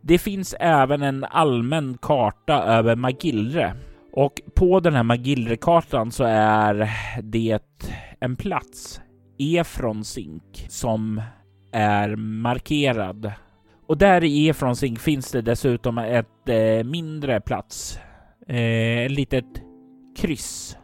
[0.00, 3.74] Det finns även en allmän karta över Magillre
[4.12, 6.90] och på den här Magillre-kartan så är
[7.22, 7.62] det
[8.20, 9.00] en plats,
[9.38, 11.22] Efron Zink, som
[11.72, 13.32] är markerad.
[13.86, 17.98] Och där i Efron Zink finns det dessutom ett eh, mindre plats,
[18.48, 19.67] eh, ett litet
[20.18, 20.76] kryss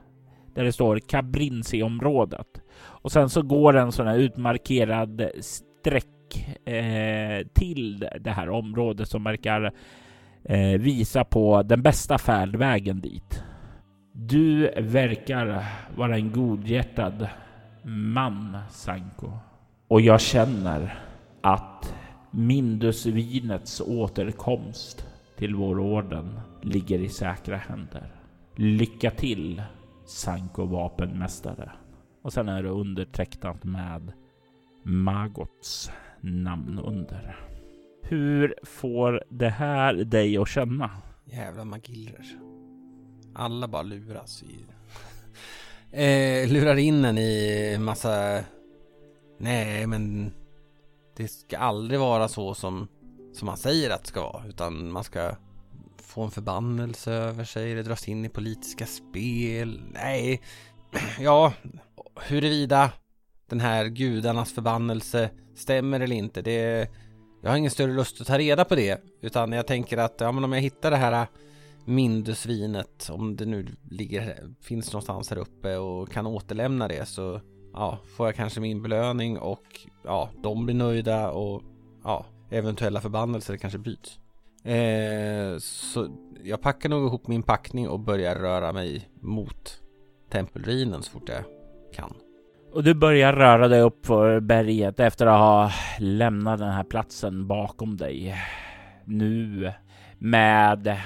[0.54, 2.60] där det står Cabrinci-området.
[2.76, 9.24] Och sen så går en sån här utmarkerad streck eh, till det här området som
[9.24, 9.72] verkar
[10.44, 13.42] eh, visa på den bästa färdvägen dit.
[14.12, 15.64] Du verkar
[15.96, 17.28] vara en godhjärtad
[17.84, 19.30] man, Sanko.
[19.88, 20.98] Och jag känner
[21.40, 21.94] att
[22.30, 28.23] Mindusvinets återkomst till vår orden ligger i säkra händer.
[28.56, 29.62] Lycka till,
[30.06, 31.72] Sanko vapenmästare.
[32.22, 34.12] Och sen är det undertecknat med
[34.82, 35.90] Magots
[36.20, 37.36] namn under.
[38.02, 40.90] Hur får det här dig att känna?
[41.24, 42.26] Jävla magillrer.
[43.34, 44.66] Alla bara luras i...
[45.90, 48.40] eh, lurar in en i massa...
[49.38, 50.32] Nej, men...
[51.16, 52.88] Det ska aldrig vara så som,
[53.32, 54.46] som man säger att det ska vara.
[54.46, 55.36] Utan man ska
[56.14, 59.80] få en förbannelse över sig eller dras in i politiska spel.
[59.92, 60.40] Nej,
[61.20, 61.52] ja,
[62.28, 62.92] huruvida
[63.48, 66.88] den här gudarnas förbannelse stämmer eller inte, det...
[67.42, 70.32] Jag har ingen större lust att ta reda på det, utan jag tänker att ja,
[70.32, 71.26] men om jag hittar det här äh,
[71.84, 77.40] Mindusvinet, om det nu ligger, finns någonstans här uppe och kan återlämna det så
[77.72, 79.64] ja, får jag kanske min belöning och
[80.04, 81.62] ja, de blir nöjda och
[82.04, 84.18] ja, eventuella förbannelser kanske byts.
[84.64, 86.08] Eh, så
[86.42, 89.82] jag packar nog ihop min packning och börjar röra mig mot
[90.30, 91.44] tempelruinen så fort jag
[91.94, 92.14] kan.
[92.72, 97.46] Och du börjar röra dig upp för berget efter att ha lämnat den här platsen
[97.46, 98.34] bakom dig.
[99.04, 99.72] Nu
[100.18, 100.96] med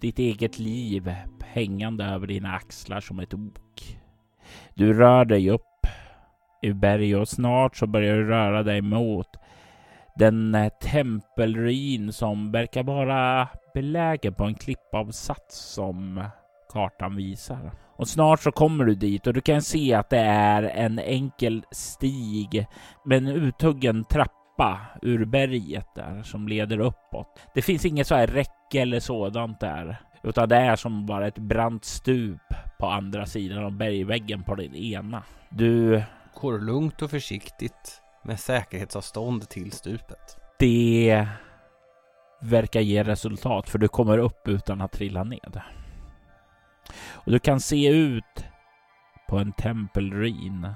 [0.00, 3.98] ditt eget liv hängande över dina axlar som ett ok.
[4.74, 5.86] Du rör dig upp
[6.62, 9.39] i berget och snart så börjar du röra dig mot
[10.14, 16.24] den eh, tempelruin som verkar vara belägen på en klippavsats som
[16.72, 17.72] kartan visar.
[17.96, 21.64] Och snart så kommer du dit och du kan se att det är en enkel
[21.70, 22.66] stig
[23.04, 27.40] med en uthuggen trappa ur berget där som leder uppåt.
[27.54, 31.38] Det finns inget så här räcke eller sådant där, utan det är som bara ett
[31.38, 32.42] brant stup
[32.78, 35.22] på andra sidan av bergväggen på den ena.
[35.48, 36.02] Du
[36.40, 40.36] går lugnt och försiktigt med säkerhetsavstånd till stupet.
[40.58, 41.26] Det
[42.42, 45.60] verkar ge resultat för du kommer upp utan att trilla ned.
[47.12, 48.44] Och du kan se ut
[49.28, 50.74] på en tempelruin.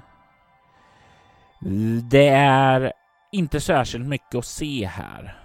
[2.11, 2.93] Det är
[3.31, 5.41] inte särskilt mycket att se här.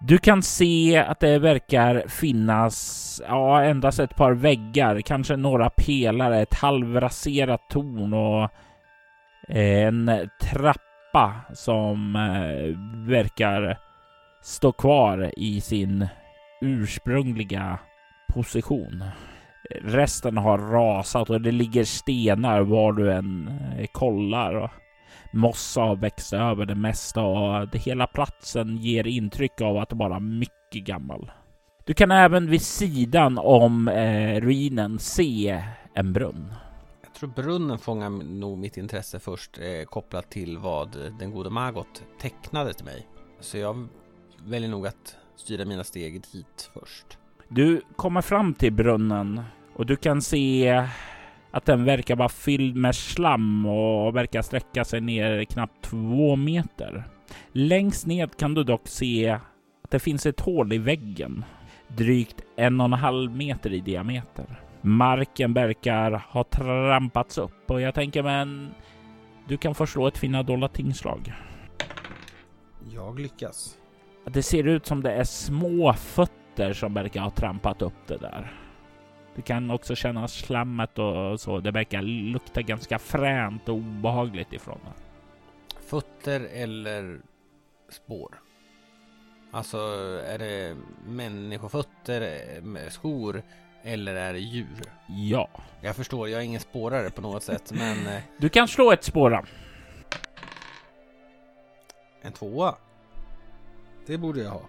[0.00, 6.40] Du kan se att det verkar finnas ja, endast ett par väggar, kanske några pelare,
[6.40, 8.50] ett halvraserat torn och
[9.48, 10.89] en trappa
[11.52, 12.76] som eh,
[13.08, 13.78] verkar
[14.42, 16.08] stå kvar i sin
[16.60, 17.78] ursprungliga
[18.34, 19.04] position.
[19.70, 24.72] Resten har rasat och det ligger stenar var du än eh, kollar.
[25.32, 30.20] Mossa har växt över det mesta och det hela platsen ger intryck av att vara
[30.20, 31.30] mycket gammal.
[31.84, 35.62] Du kan även vid sidan om eh, ruinen se
[35.94, 36.54] en brunn.
[37.20, 42.74] Tror brunnen fångar nog mitt intresse först eh, kopplat till vad den gode Margot tecknade
[42.74, 43.06] till mig.
[43.40, 43.86] Så jag
[44.44, 47.18] väljer nog att styra mina steg dit först.
[47.48, 49.42] Du kommer fram till brunnen
[49.74, 50.68] och du kan se
[51.50, 57.08] att den verkar vara fylld med slam och verkar sträcka sig ner knappt två meter.
[57.52, 59.28] Längst ned kan du dock se
[59.82, 61.44] att det finns ett hål i väggen,
[61.88, 64.69] drygt en och en halv meter i diameter.
[64.82, 68.74] Marken verkar ha trampats upp och jag tänker men
[69.48, 71.32] du kan få slå ett fina dolda tingslag.
[72.90, 73.78] Jag lyckas.
[74.24, 78.52] Det ser ut som det är små fötter som verkar ha trampat upp det där.
[79.34, 81.60] Du kan också känna slammet och så.
[81.60, 85.02] Det verkar lukta ganska fränt och obehagligt ifrån det.
[85.80, 87.20] Fötter eller
[87.88, 88.40] spår?
[89.52, 89.78] Alltså,
[90.26, 93.42] är det människofötter, med skor
[93.82, 94.82] eller är det djur?
[95.06, 95.48] Ja.
[95.80, 99.04] Jag förstår, jag är ingen spårare på något sätt, men eh, Du kan slå ett
[99.04, 99.44] spåra.
[102.22, 102.74] En tvåa.
[104.06, 104.62] Det borde jag ha.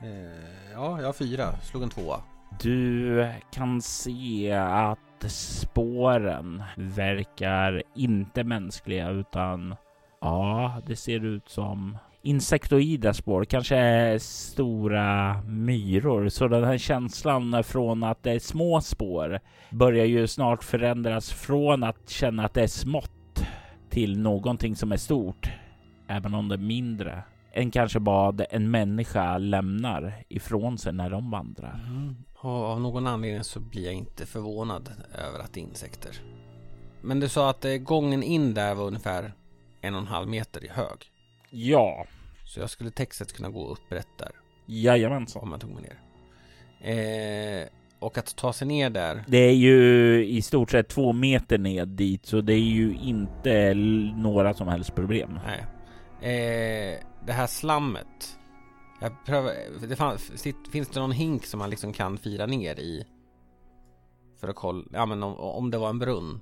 [0.00, 1.52] Eh, ja, jag har fyra.
[1.62, 2.20] slog en tvåa.
[2.60, 9.76] Du kan se att spåren verkar inte mänskliga utan
[10.20, 16.28] ja, det ser ut som insektoida spår, kanske stora myror.
[16.28, 21.82] Så den här känslan från att det är små spår börjar ju snart förändras från
[21.82, 23.44] att känna att det är smått
[23.90, 25.50] till någonting som är stort,
[26.08, 31.30] även om det är mindre än kanske vad en människa lämnar ifrån sig när de
[31.30, 31.80] vandrar.
[31.86, 32.16] Mm.
[32.34, 34.92] Och av någon anledning så blir jag inte förvånad
[35.28, 36.20] över att det är insekter.
[37.02, 39.32] Men du sa att eh, gången in där var ungefär
[39.80, 41.11] en och en halv meter hög.
[41.54, 42.06] Ja,
[42.44, 44.30] Så jag skulle textet kunna gå upprätt där
[44.66, 45.42] jajamensan.
[45.42, 45.98] om jag tog mig ner.
[47.62, 49.24] Eh, och att ta sig ner där.
[49.28, 53.74] Det är ju i stort sett två meter ned dit, så det är ju inte
[54.16, 55.38] några som helst problem.
[55.46, 55.60] Nej.
[56.34, 58.38] Eh, det här slammet.
[59.00, 59.52] Jag prövar,
[59.88, 63.04] det fanns, sitt- finns det någon hink som man liksom kan fira ner i?
[64.40, 66.40] För att kolla, ja men om, om det var en brunn.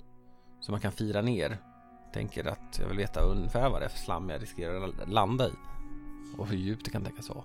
[0.61, 1.59] Som man kan fira ner.
[2.12, 5.46] Tänker att jag vill veta ungefär vad det är för slam jag riskerar att landa
[5.46, 5.53] i.
[6.38, 7.44] Och hur djupt det kan tänkas vara.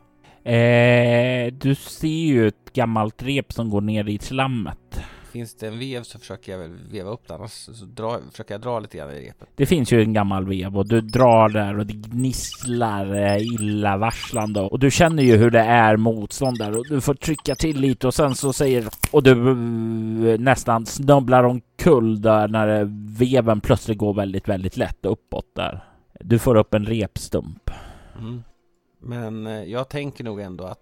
[0.54, 5.00] Eh, du ser ju ett gammalt rep som går ner i slammet.
[5.36, 7.36] Finns det en vev så försöker jag väl veva upp den.
[7.36, 9.50] Annars så dra, försöker jag dra lite grann i repet.
[9.56, 14.62] Det finns ju en gammal vev och du drar där och det gnisslar eh, illavarslande
[14.62, 18.08] och du känner ju hur det är motstånd där och du får trycka till lite
[18.08, 19.32] och sen så säger och du
[20.32, 22.88] eh, nästan snubblar omkull där när eh,
[23.20, 25.84] veven plötsligt går väldigt, väldigt lätt uppåt där.
[26.20, 27.70] Du får upp en repstump.
[28.20, 28.44] Mm.
[29.00, 30.80] Men jag tänker nog ändå att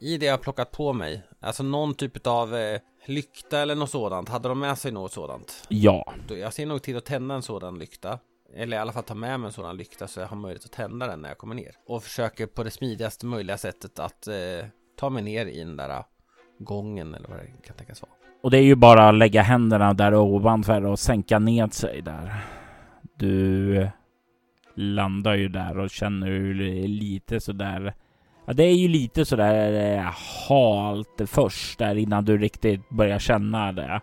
[0.00, 3.90] i det jag har plockat på mig, alltså någon typ av eh, lykta eller något
[3.90, 5.66] sådant, hade de med sig något sådant?
[5.68, 8.18] Ja, Då, jag ser nog till att tända en sådan lykta.
[8.54, 10.72] Eller i alla fall ta med mig en sådan lykta så jag har möjlighet att
[10.72, 11.70] tända den när jag kommer ner.
[11.86, 14.34] Och försöker på det smidigaste möjliga sättet att eh,
[14.96, 16.04] ta mig ner i den där eh,
[16.58, 18.12] gången eller vad det kan tänkas vara.
[18.42, 22.44] och det är ju bara att lägga händerna där ovanför och sänka ned sig där.
[23.16, 23.88] Du
[24.74, 26.54] landar ju där och känner hur
[26.88, 27.94] lite sådär.
[28.46, 30.14] Ja, det är ju lite sådär eh,
[30.48, 34.00] halt först där innan du riktigt börjar känna det.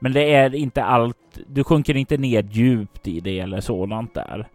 [0.00, 1.38] Men det är inte allt.
[1.46, 4.48] Du sjunker inte ner djupt i det eller sådant där.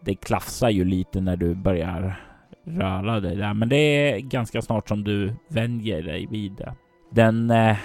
[0.00, 2.20] Det klafsar ju lite när du börjar
[2.66, 6.74] röra dig där, men det är ganska snart som du vänjer dig vid det.
[7.10, 7.76] Den eh,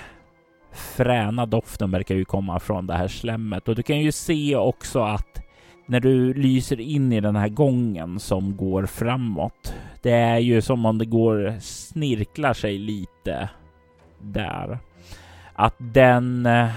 [0.71, 4.99] fräna doften verkar ju komma från det här slemmet och du kan ju se också
[4.99, 5.46] att
[5.89, 9.73] när du lyser in i den här gången som går framåt.
[10.01, 13.49] Det är ju som om det går snirklar sig lite
[14.19, 14.79] där.
[15.53, 16.69] Att den eh,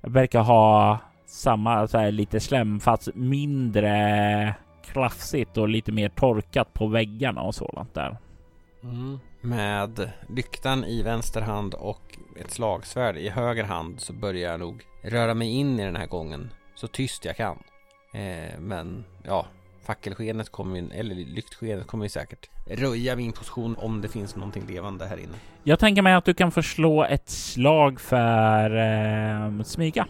[0.00, 6.86] verkar ha samma så här lite slem fast mindre klafsigt och lite mer torkat på
[6.86, 8.16] väggarna och sådant där.
[9.40, 14.82] Med lyktan i vänster hand och ett slagsvärd i höger hand så börjar jag nog
[15.02, 17.58] röra mig in i den här gången så tyst jag kan.
[18.16, 19.46] Eh, men ja,
[19.82, 24.66] fackelskenet kommer ju, eller lyktskenet kommer ju säkert röja min position om det finns någonting
[24.66, 25.36] levande här inne.
[25.64, 30.06] Jag tänker mig att du kan förslå ett slag för eh, smyga.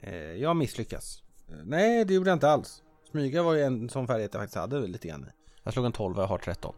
[0.00, 1.22] Eh, jag misslyckas.
[1.48, 2.82] Eh, nej, det gjorde jag inte alls.
[3.10, 5.26] Smyga var ju en sån färdighet jag faktiskt hade lite grann.
[5.62, 6.74] Jag slog en 12 och jag har 13.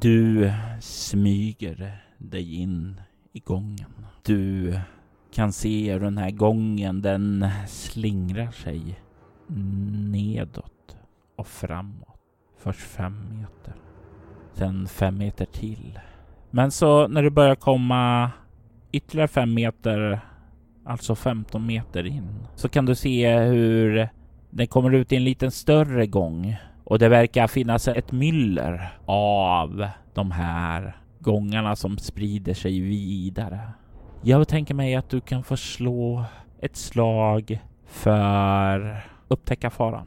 [0.00, 3.00] Du smyger dig in
[3.32, 4.06] i gången.
[4.22, 4.80] Du
[5.32, 9.00] kan se hur den här gången den slingrar sig
[10.10, 10.96] nedåt
[11.36, 12.20] och framåt.
[12.58, 13.74] Först fem meter.
[14.52, 15.98] Sen fem meter till.
[16.50, 18.30] Men så när du börjar komma
[18.92, 20.20] ytterligare fem meter,
[20.84, 24.08] alltså 15 meter in, så kan du se hur
[24.50, 29.88] den kommer ut i en liten större gång och det verkar finnas ett myller av
[30.14, 33.60] de här gångarna som sprider sig vidare.
[34.22, 36.24] Jag tänker mig att du kan få slå
[36.62, 40.06] ett slag för upptäcka faran.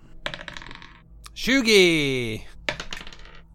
[1.34, 2.42] 20!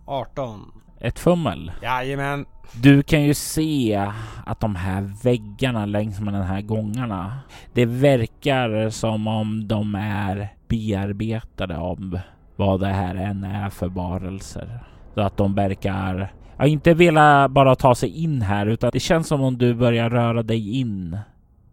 [0.04, 0.72] 18.
[1.00, 1.72] Ett fummel.
[1.82, 2.46] Jajamän.
[2.72, 4.10] Du kan ju se
[4.46, 7.38] att de här väggarna längs med de här gångarna,
[7.72, 12.20] det verkar som om de är bearbetade av
[12.56, 14.80] vad det här än är för varelser.
[15.14, 19.26] Så att de verkar ja, inte vilja bara ta sig in här utan det känns
[19.28, 21.18] som om du börjar röra dig in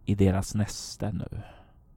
[0.04, 1.40] i deras näste nu.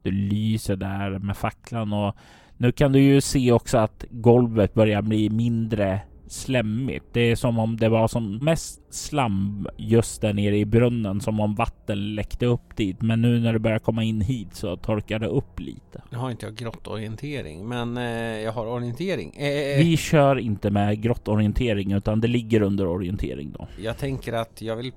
[0.02, 2.16] Du lyser där med facklan och
[2.56, 6.00] nu kan du ju se också att golvet börjar bli mindre
[6.32, 7.04] slemmigt.
[7.12, 11.40] Det är som om det var som mest slam just där nere i brunnen, som
[11.40, 13.02] om vatten läckte upp dit.
[13.02, 16.02] Men nu när det börjar komma in hit så torkar det upp lite.
[16.10, 18.04] Nu har inte jag grottorientering, men eh,
[18.40, 19.36] jag har orientering.
[19.36, 23.68] Eh, Vi kör inte med grottorientering utan det ligger under orientering då.
[23.82, 24.92] Jag tänker att jag vill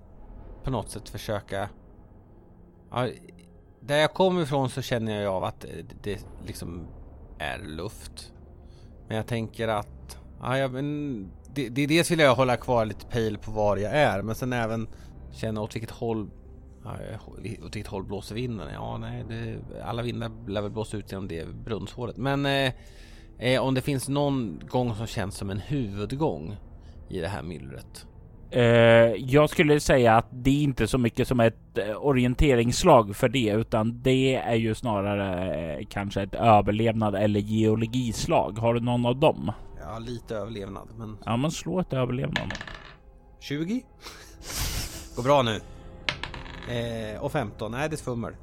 [0.63, 1.69] på något sätt försöka...
[2.91, 3.07] Ja,
[3.81, 6.87] där jag kommer ifrån så känner jag av att det, det liksom
[7.39, 8.33] är luft.
[9.07, 9.87] Men jag tänker att...
[10.41, 13.91] Ja, jag, men det, det, dels vill jag hålla kvar lite pejl på var jag
[13.91, 14.87] är, men sen även
[15.31, 16.29] känna åt vilket håll...
[16.83, 16.95] Ja,
[17.65, 18.67] åt vilket håll blåser vinden?
[18.73, 22.17] Ja, nej, det, alla vindar lär väl blåsa ut genom det brunnshålet.
[22.17, 22.73] Men eh,
[23.39, 26.55] eh, om det finns någon gång som känns som en huvudgång
[27.09, 28.05] i det här myllret.
[28.55, 28.61] Uh,
[29.15, 33.49] jag skulle säga att det är inte så mycket som ett eh, orienteringsslag för det,
[33.49, 38.57] utan det är ju snarare uh, kanske ett överlevnad eller geologislag.
[38.59, 39.51] Har du någon av dem?
[39.91, 41.17] Ja, lite överlevnad, men...
[41.25, 42.53] Ja, men slå ett överlevnad.
[43.39, 43.81] 20?
[45.15, 45.61] Går bra nu.
[46.69, 48.33] Eh, och 15, nej det är fummel.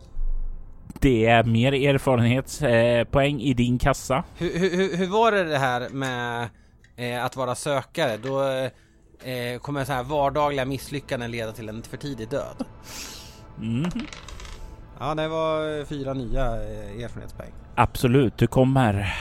[1.00, 4.24] Det är mer erfarenhetspoäng i din kassa.
[4.36, 6.48] Hur, hur, hur var det det här med
[6.96, 8.16] eh, att vara sökare?
[8.16, 8.42] Då
[9.28, 12.64] eh, kommer så här vardagliga misslyckanden leda till en för tidig död.
[13.58, 13.90] Mm.
[14.98, 17.52] Ja, det var fyra nya eh, erfarenhetspoäng.
[17.74, 19.14] Absolut, du kommer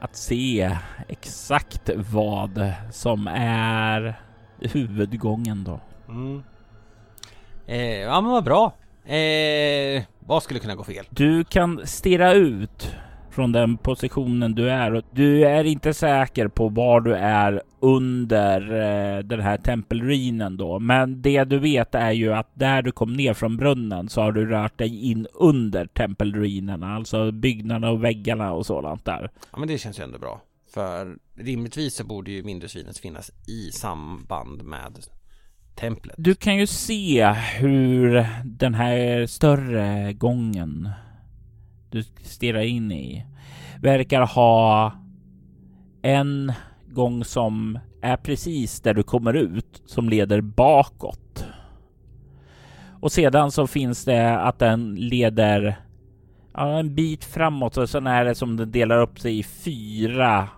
[0.00, 0.76] att se
[1.08, 4.20] exakt vad som är
[4.58, 5.80] huvudgången då.
[6.08, 6.42] Mm.
[7.66, 8.72] Eh, ja men vad bra.
[9.14, 11.06] Eh, vad skulle kunna gå fel?
[11.10, 12.96] Du kan stirra ut
[13.30, 18.60] från den positionen du är och du är inte säker på var du är under
[18.60, 20.78] eh, den här tempelruinen då.
[20.78, 24.32] Men det du vet är ju att där du kom ner från brunnen så har
[24.32, 29.30] du rört dig in under tempelruinerna, alltså byggnaderna och väggarna och sådant där.
[29.52, 30.40] Ja men det känns ju ändå bra.
[30.74, 34.98] För rimligtvis så borde ju Mindresvinet finnas i samband med
[35.74, 36.14] templet.
[36.18, 40.90] Du kan ju se hur den här större gången
[41.90, 43.26] du stirrar in i
[43.82, 44.92] verkar ha
[46.02, 46.52] en
[46.92, 51.46] gång som är precis där du kommer ut som leder bakåt.
[53.00, 55.80] Och sedan så finns det att den leder
[56.54, 60.48] ja, en bit framåt och sen är det som den delar upp sig i fyra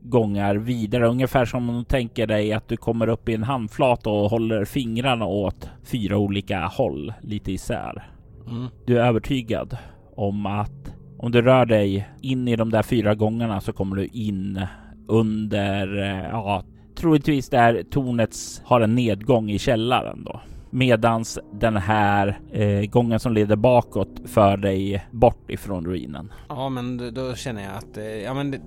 [0.00, 1.08] gånger vidare.
[1.08, 4.64] Ungefär som om du tänker dig att du kommer upp i en handflata och håller
[4.64, 8.08] fingrarna åt fyra olika håll lite isär.
[8.50, 8.66] Mm.
[8.86, 9.76] Du är övertygad
[10.16, 14.06] om att om du rör dig in i de där fyra gångarna så kommer du
[14.06, 14.66] in
[15.08, 16.64] under, eh, ja,
[16.96, 20.40] troligtvis där tornets har en nedgång i källaren då.
[20.70, 26.32] Medans den här eh, gången som leder bakåt för dig bort ifrån ruinen.
[26.48, 28.60] Ja men då, då känner jag att, eh, ja men det,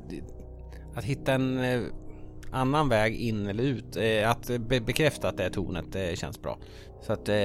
[0.96, 1.82] att hitta en eh,
[2.52, 6.42] annan väg in eller ut, eh, att be bekräfta att det är tornet, det känns
[6.42, 6.58] bra.
[7.02, 7.36] Så att eh,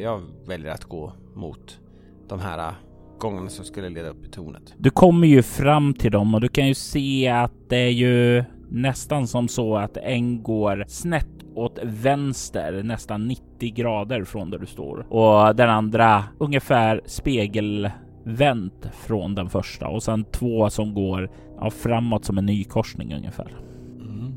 [0.00, 1.80] jag väljer att gå mot
[2.28, 2.74] de här
[3.22, 4.74] gångarna som skulle leda upp i tornet.
[4.78, 8.44] Du kommer ju fram till dem och du kan ju se att det är ju
[8.68, 14.66] nästan som så att en går snett åt vänster, nästan 90 grader från där du
[14.66, 21.70] står och den andra ungefär spegelvänt från den första och sen två som går ja,
[21.70, 23.52] framåt som en ny korsning ungefär.
[24.00, 24.34] Mm.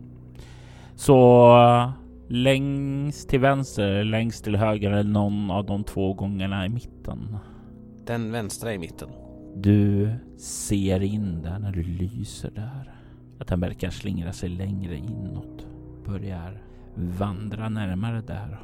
[0.96, 1.92] Så
[2.28, 7.38] längst till vänster, längst till höger eller någon av de två gångerna i mitten.
[8.06, 9.10] Den vänstra i mitten.
[9.56, 13.00] Du ser in där när du lyser där.
[13.40, 15.68] Att den verkar slingra sig längre inåt.
[16.06, 16.62] Börjar
[16.96, 18.64] vandra närmare där.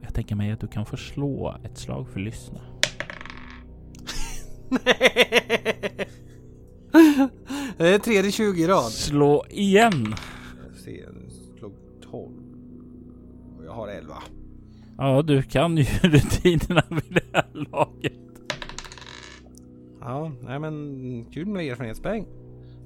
[0.00, 2.60] Jag tänker mig att du kan få slå ett slag för lyssna.
[7.76, 8.92] Det är tredje 20 i rad.
[8.92, 10.14] Slå igen!
[10.64, 11.08] Jag ser,
[11.58, 11.74] slog
[12.10, 12.32] 12.
[13.58, 14.14] Och jag har 11.
[14.98, 18.23] Ja, du kan ju rutinerna vid det här laget.
[20.04, 22.26] Ja, nej men kul med erfarenhetspoäng.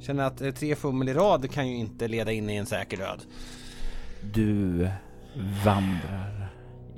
[0.00, 2.96] Känner att eh, tre fummel i rad kan ju inte leda in i en säker
[2.96, 3.22] död.
[4.34, 4.88] Du
[5.64, 6.48] vandrar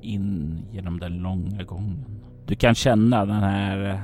[0.00, 2.04] in genom den långa gången.
[2.46, 4.02] Du kan känna den här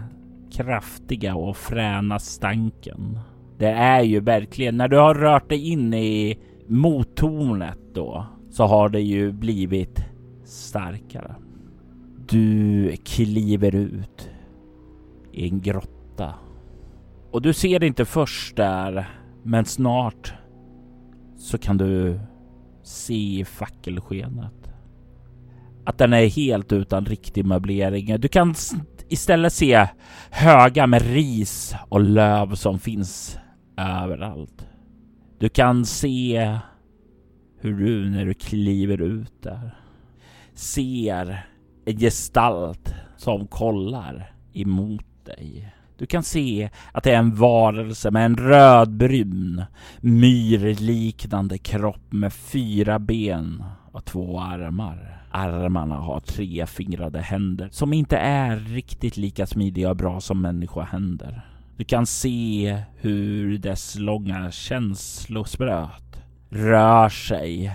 [0.52, 3.18] kraftiga och fräna stanken.
[3.58, 8.88] Det är ju verkligen, när du har rört dig in i mottornet då, så har
[8.88, 10.04] det ju blivit
[10.44, 11.34] starkare.
[12.28, 14.30] Du kliver ut
[15.32, 15.95] i en grotta.
[17.30, 19.08] Och du ser det inte först där,
[19.42, 20.34] men snart
[21.36, 22.20] så kan du
[22.82, 24.66] se i fackelskenet
[25.86, 28.20] att den är helt utan riktig möblering.
[28.20, 28.54] Du kan
[29.08, 29.88] istället se
[30.30, 33.38] höga med ris och löv som finns
[33.76, 34.66] överallt.
[35.38, 36.58] Du kan se
[37.60, 39.78] hur du när du kliver ut där
[40.54, 41.46] ser
[41.84, 45.76] en gestalt som kollar emot dig.
[45.99, 49.62] Du kan se att det är en varelse med en rödbrun
[50.01, 55.22] myrliknande kropp med fyra ben och två armar.
[55.30, 61.47] Armarna har trefingrade händer som inte är riktigt lika smidiga och bra som människohänder.
[61.76, 67.72] Du kan se hur dess långa känslospröt rör sig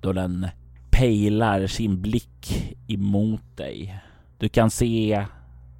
[0.00, 0.46] då den
[0.90, 4.00] pejlar sin blick emot dig.
[4.38, 5.26] Du kan se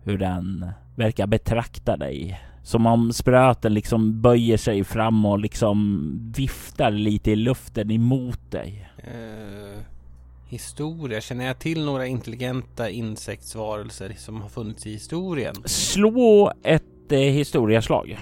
[0.04, 2.40] hur den verkar betrakta dig.
[2.62, 8.90] Som om spröten liksom böjer sig fram och liksom viftar lite i luften emot dig.
[8.98, 9.82] Uh,
[10.48, 15.54] historia, känner jag till några intelligenta insektsvarelser som har funnits i historien?
[15.64, 18.18] Slå ett eh, historiaslag.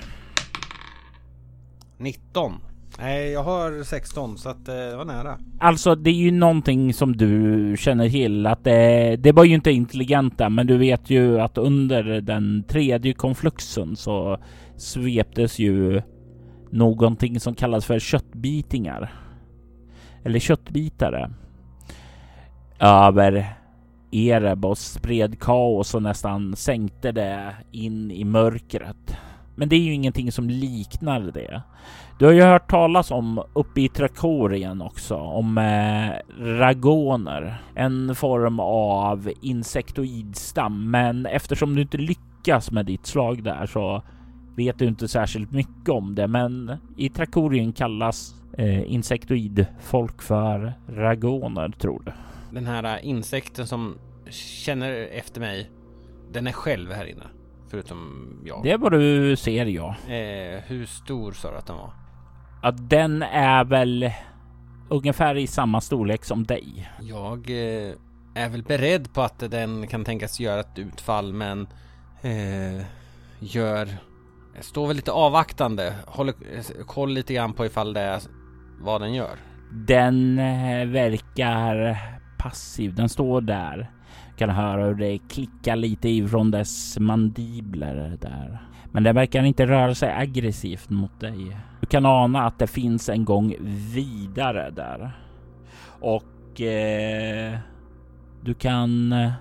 [1.99, 2.53] 19.
[3.01, 5.39] Nej, jag har 16 så att eh, det var nära.
[5.59, 9.71] Alltså, det är ju någonting som du känner till att det, det var ju inte
[9.71, 14.39] intelligenta, men du vet ju att under den tredje konfluxen så
[14.77, 16.03] sveptes ju
[16.71, 19.13] någonting som kallas för köttbitingar.
[20.25, 21.31] Eller köttbitare.
[22.81, 23.57] Över
[24.11, 29.17] Ereb och spred kaos och nästan sänkte det in i mörkret.
[29.59, 31.63] Men det är ju ingenting som liknar det.
[32.19, 37.63] Du har ju hört talas om uppe i Trakorien också om eh, ragoner.
[37.75, 40.91] En form av insektoidstam.
[40.91, 44.03] Men eftersom du inte lyckas med ditt slag där så
[44.57, 46.27] vet du inte särskilt mycket om det.
[46.27, 52.13] Men i Trakorien kallas eh, insektoidfolk för ragoner tror du.
[52.51, 53.99] Den här eh, insekten som
[54.31, 55.71] känner efter mig,
[56.33, 57.25] den är själv här inne.
[57.69, 58.63] Förutom jag.
[58.63, 59.97] Det är vad du ser ja.
[60.07, 61.91] Eh, hur stor sa du att den var?
[62.63, 64.11] Ja, den är väl
[64.89, 66.91] ungefär i samma storlek som dig.
[67.01, 67.93] Jag eh,
[68.35, 71.69] är väl beredd på att den kan tänkas göra ett utfall men
[72.23, 72.87] eh,
[73.39, 73.89] gör
[74.61, 75.95] Står väl lite avvaktande.
[76.07, 76.35] Håller
[76.85, 78.21] koll lite grann på ifall det är
[78.81, 79.37] vad den gör.
[79.73, 81.99] Den eh, verkar
[82.39, 82.95] passiv.
[82.95, 83.91] Den står där.
[84.39, 88.59] Kan höra hur det klickar lite ifrån dess mandibler där.
[88.93, 91.57] Men den verkar inte röra sig aggressivt mot dig.
[91.81, 93.55] Du kan ana att det finns en gång
[93.95, 95.11] vidare där.
[96.01, 97.59] Och eh,
[98.43, 99.33] du kan eh,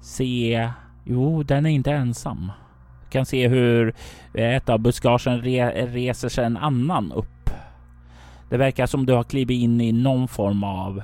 [0.00, 0.70] se...
[1.04, 2.52] Jo, den är inte ensam.
[3.04, 3.94] Du kan se hur
[4.34, 7.50] eh, ett av buskagen re reser sig en annan upp.
[8.50, 11.02] Det verkar som du har klivit in i någon form av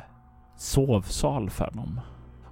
[0.57, 2.01] sovsal för dem.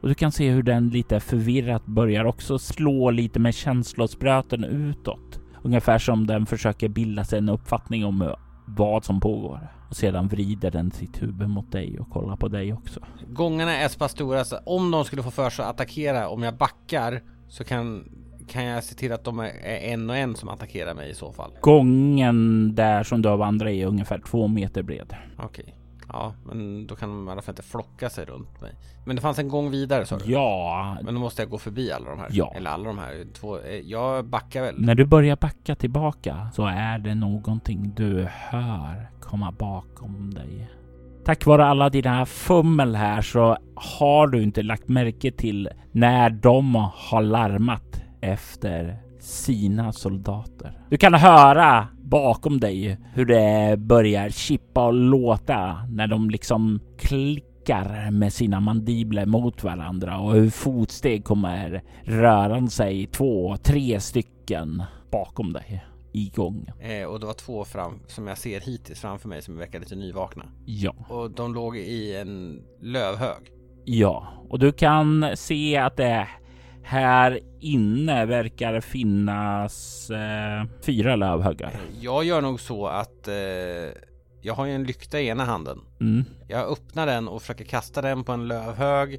[0.03, 5.40] Och du kan se hur den lite förvirrat börjar också slå lite med känslospröten utåt.
[5.62, 8.34] Ungefär som den försöker bilda sig en uppfattning om
[8.66, 9.68] vad som pågår.
[9.90, 13.00] Och sedan vrider den sitt huvud mot dig och kollar på dig också.
[13.28, 16.42] Gångarna är så pass stora så om de skulle få för sig att attackera, om
[16.42, 18.05] jag backar så kan,
[18.48, 21.32] kan jag se till att de är en och en som attackerar mig i så
[21.32, 21.53] fall.
[21.61, 25.16] Gången där som du har vandrat är ungefär två meter bred.
[25.38, 25.64] Okej.
[25.64, 25.82] Okay.
[26.13, 28.75] Ja, men då kan de i alla fall inte flocka sig runt mig.
[29.05, 30.33] Men det fanns en gång vidare sa du?
[30.33, 30.97] Ja.
[31.03, 32.29] Men då måste jag gå förbi alla de här?
[32.31, 32.53] Ja.
[32.57, 33.59] Eller alla de här två?
[33.59, 34.75] Eh, jag backar väl?
[34.79, 40.71] När du börjar backa tillbaka så är det någonting du hör komma bakom dig.
[41.25, 46.75] Tack vare alla dina fummel här så har du inte lagt märke till när de
[46.95, 50.79] har larmat efter sina soldater.
[50.89, 58.11] Du kan höra bakom dig hur det börjar chippa och låta när de liksom klickar
[58.11, 65.53] med sina mandibler mot varandra och hur fotsteg kommer rörande sig två, tre stycken bakom
[65.53, 66.73] dig i gången.
[66.81, 69.97] Eh, och det var två fram som jag ser hittills framför mig som verkar lite
[69.97, 70.45] nyvakna.
[70.67, 70.95] Ja.
[71.09, 73.51] Och de låg i en lövhög.
[73.85, 76.29] Ja, och du kan se att det
[76.83, 81.81] här inne verkar finnas eh, fyra lövhögar.
[82.01, 83.35] Jag gör nog så att eh,
[84.43, 85.81] jag har ju en lykta i ena handen.
[86.01, 86.25] Mm.
[86.49, 89.15] Jag öppnar den och försöker kasta den på en lövhög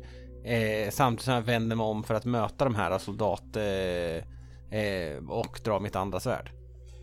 [0.46, 5.18] eh, samtidigt som jag vänder mig om för att möta de här soldat eh, eh,
[5.30, 6.52] och dra mitt andra svärd.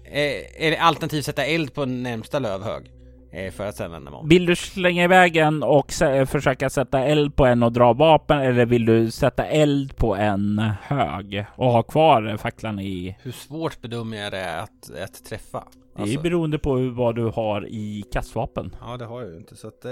[0.04, 2.99] Eh, alternativt sätta eld på närmsta lövhög.
[3.32, 4.28] Eh, för att sen vända mig om.
[4.28, 5.92] Vill du slänga iväg en och
[6.26, 10.58] försöka sätta eld på en och dra vapen eller vill du sätta eld på en
[10.82, 13.16] hög och ha kvar facklan i?
[13.22, 15.64] Hur svårt bedömer jag det att, att träffa?
[15.94, 16.20] Det är alltså...
[16.20, 18.76] beroende på vad du har i kastvapen.
[18.80, 19.84] Ja, det har jag ju inte så att...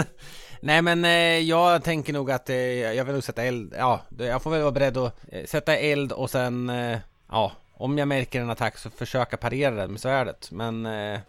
[0.60, 3.74] Nej, men eh, jag tänker nog att eh, jag vill nog sätta eld.
[3.78, 6.98] Ja, jag får väl vara beredd att eh, sätta eld och sen eh,
[7.30, 10.50] ja, om jag märker en attack så försöka parera den med svärdet.
[10.50, 11.20] Men eh,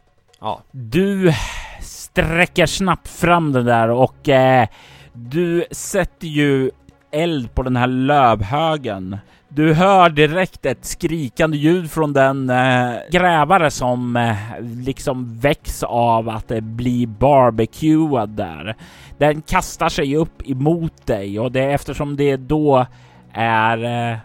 [0.41, 0.61] ja.
[0.71, 1.33] Du
[1.81, 4.67] sträcker snabbt fram den där och eh,
[5.13, 6.71] du sätter ju
[7.11, 9.17] eld på den här lövhögen.
[9.51, 16.29] Du hör direkt ett skrikande ljud från den eh, grävare som eh, liksom väcks av
[16.29, 18.75] att eh, det blir barbecuad där.
[19.17, 22.85] Den kastar sig upp emot dig och det är eftersom det då
[23.33, 24.17] är eh,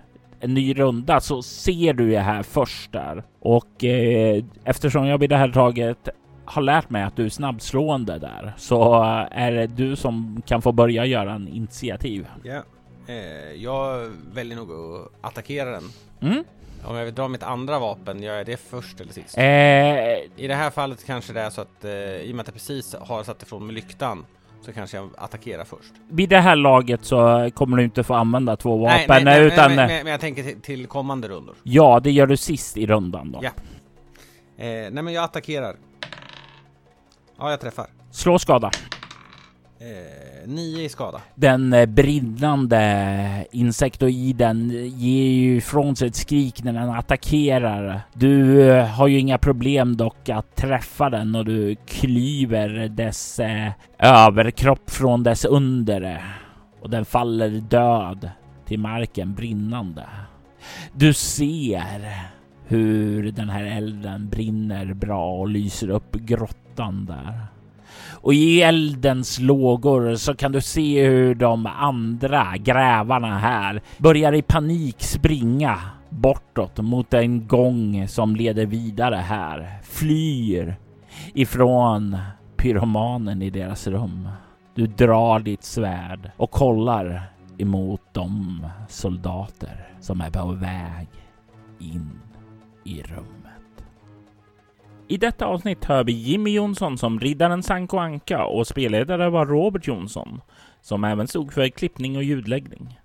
[0.45, 3.24] en ny runda så ser du det här först där.
[3.40, 6.09] Och eh, eftersom jag vid det här taget
[6.45, 10.72] har lärt mig att du är snabbslående där så är det du som kan få
[10.72, 12.26] börja göra en initiativ.
[12.42, 12.62] Ja,
[13.07, 15.84] eh, jag väljer nog att attackera den.
[16.20, 16.45] Mm.
[16.86, 19.38] Om jag vill dra mitt andra vapen, gör jag det först eller sist?
[19.38, 22.47] Eh, I det här fallet kanske det är så att eh, i och med att
[22.47, 24.24] jag precis har satt ifrån mig lyktan
[24.64, 25.92] så kanske jag attackerar först.
[26.08, 29.46] Vid det här laget så kommer du inte få använda två vapen nej, nej, nej,
[29.46, 29.74] utan...
[29.74, 31.54] Men, men, men jag tänker till, till, kommande rundor.
[31.62, 33.40] Ja, det gör du sist i rundan då.
[33.42, 33.50] Ja.
[34.56, 35.76] Eh, nej men jag attackerar.
[37.38, 37.86] Ja, jag träffar.
[38.10, 38.70] Slå skada.
[39.85, 41.20] Eh, nio i skada.
[41.35, 48.01] Den eh, brinnande insektoiden eh, ger ju ifrån sig ett skrik när den attackerar.
[48.12, 53.72] Du eh, har ju inga problem dock att träffa den och du klyver dess eh,
[53.99, 56.22] överkropp från dess undre
[56.80, 58.30] och den faller död
[58.66, 60.07] till marken brinnande.
[60.93, 62.12] Du ser
[62.66, 67.53] hur den här elden brinner bra och lyser upp grottan där.
[68.24, 74.42] Och i eldens lågor så kan du se hur de andra grävarna här börjar i
[74.42, 79.78] panik springa bortåt mot en gång som leder vidare här.
[79.82, 80.76] Flyr
[81.34, 82.16] ifrån
[82.56, 84.28] pyromanen i deras rum.
[84.74, 87.22] Du drar ditt svärd och kollar
[87.58, 91.08] emot de soldater som är på väg
[91.78, 92.20] in
[92.84, 93.43] i rummet.
[95.14, 99.86] I detta avsnitt hör vi Jimmy Jonsson som riddaren Sanko Anka och spelledare var Robert
[99.86, 100.40] Jonsson,
[100.80, 102.98] som även stod för klippning och ljudläggning.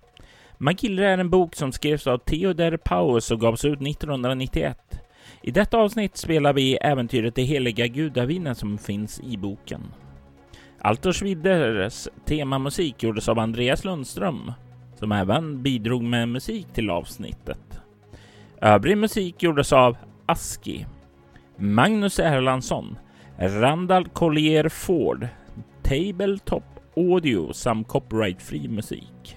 [0.58, 4.78] Magillre är en bok som skrevs av Theodor Paus och gavs ut 1991.
[5.42, 9.82] I detta avsnitt spelar vi äventyret Det heliga gudavinen som finns i boken.
[10.80, 14.52] Altors Widders temamusik gjordes av Andreas Lundström,
[14.98, 17.80] som även bidrog med musik till avsnittet.
[18.60, 19.96] Övrig musik gjordes av
[20.26, 20.86] Aski.
[21.62, 22.98] Magnus Erlandsson,
[23.38, 25.28] Randall Collier Ford,
[25.82, 26.62] Tabletop
[26.96, 29.36] Audio samt copyright-fri musik.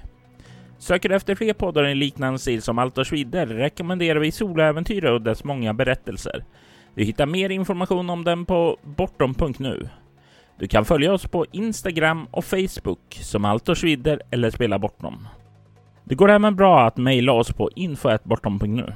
[0.78, 5.22] Söker du efter fler poddar i liknande stil som Altors Vidder rekommenderar vi Soläventyr och
[5.22, 6.46] dess många berättelser.
[6.96, 9.90] Du hittar mer information om den på bortom.nu.
[10.60, 15.28] Du kan följa oss på Instagram och Facebook som Altors Vidder eller Spela Bortom.
[16.04, 18.94] Det går även bra att mejla oss på info.bortom.nu.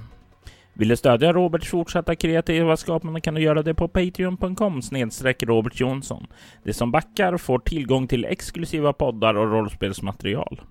[0.77, 5.79] Vill du stödja Roberts fortsatta kreativa skapande kan du göra det på patreon.com snedstreck Robert
[5.79, 6.27] Jonsson.
[6.63, 10.61] De som backar får tillgång till exklusiva poddar och rollspelsmaterial.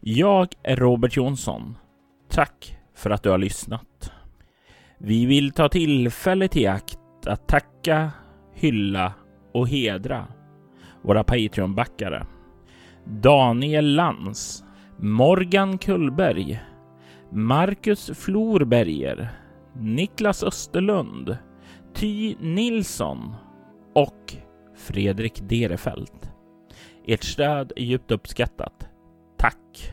[0.00, 1.76] Jag är Robert Jonsson.
[2.30, 4.12] Tack för att du har lyssnat.
[4.98, 8.10] Vi vill ta tillfället i akt att tacka,
[8.54, 9.12] hylla
[9.52, 10.26] och hedra
[11.02, 12.26] våra Patreon-backare.
[13.06, 14.64] Daniel Lans,
[14.98, 16.60] Morgan Kullberg,
[17.32, 19.28] Marcus Florberger,
[19.76, 21.36] Niklas Österlund,
[21.94, 23.34] Ty Nilsson
[23.94, 24.34] och
[24.76, 26.30] Fredrik Derefelt.
[27.06, 28.88] Ert stöd är djupt uppskattat.
[29.36, 29.92] Tack!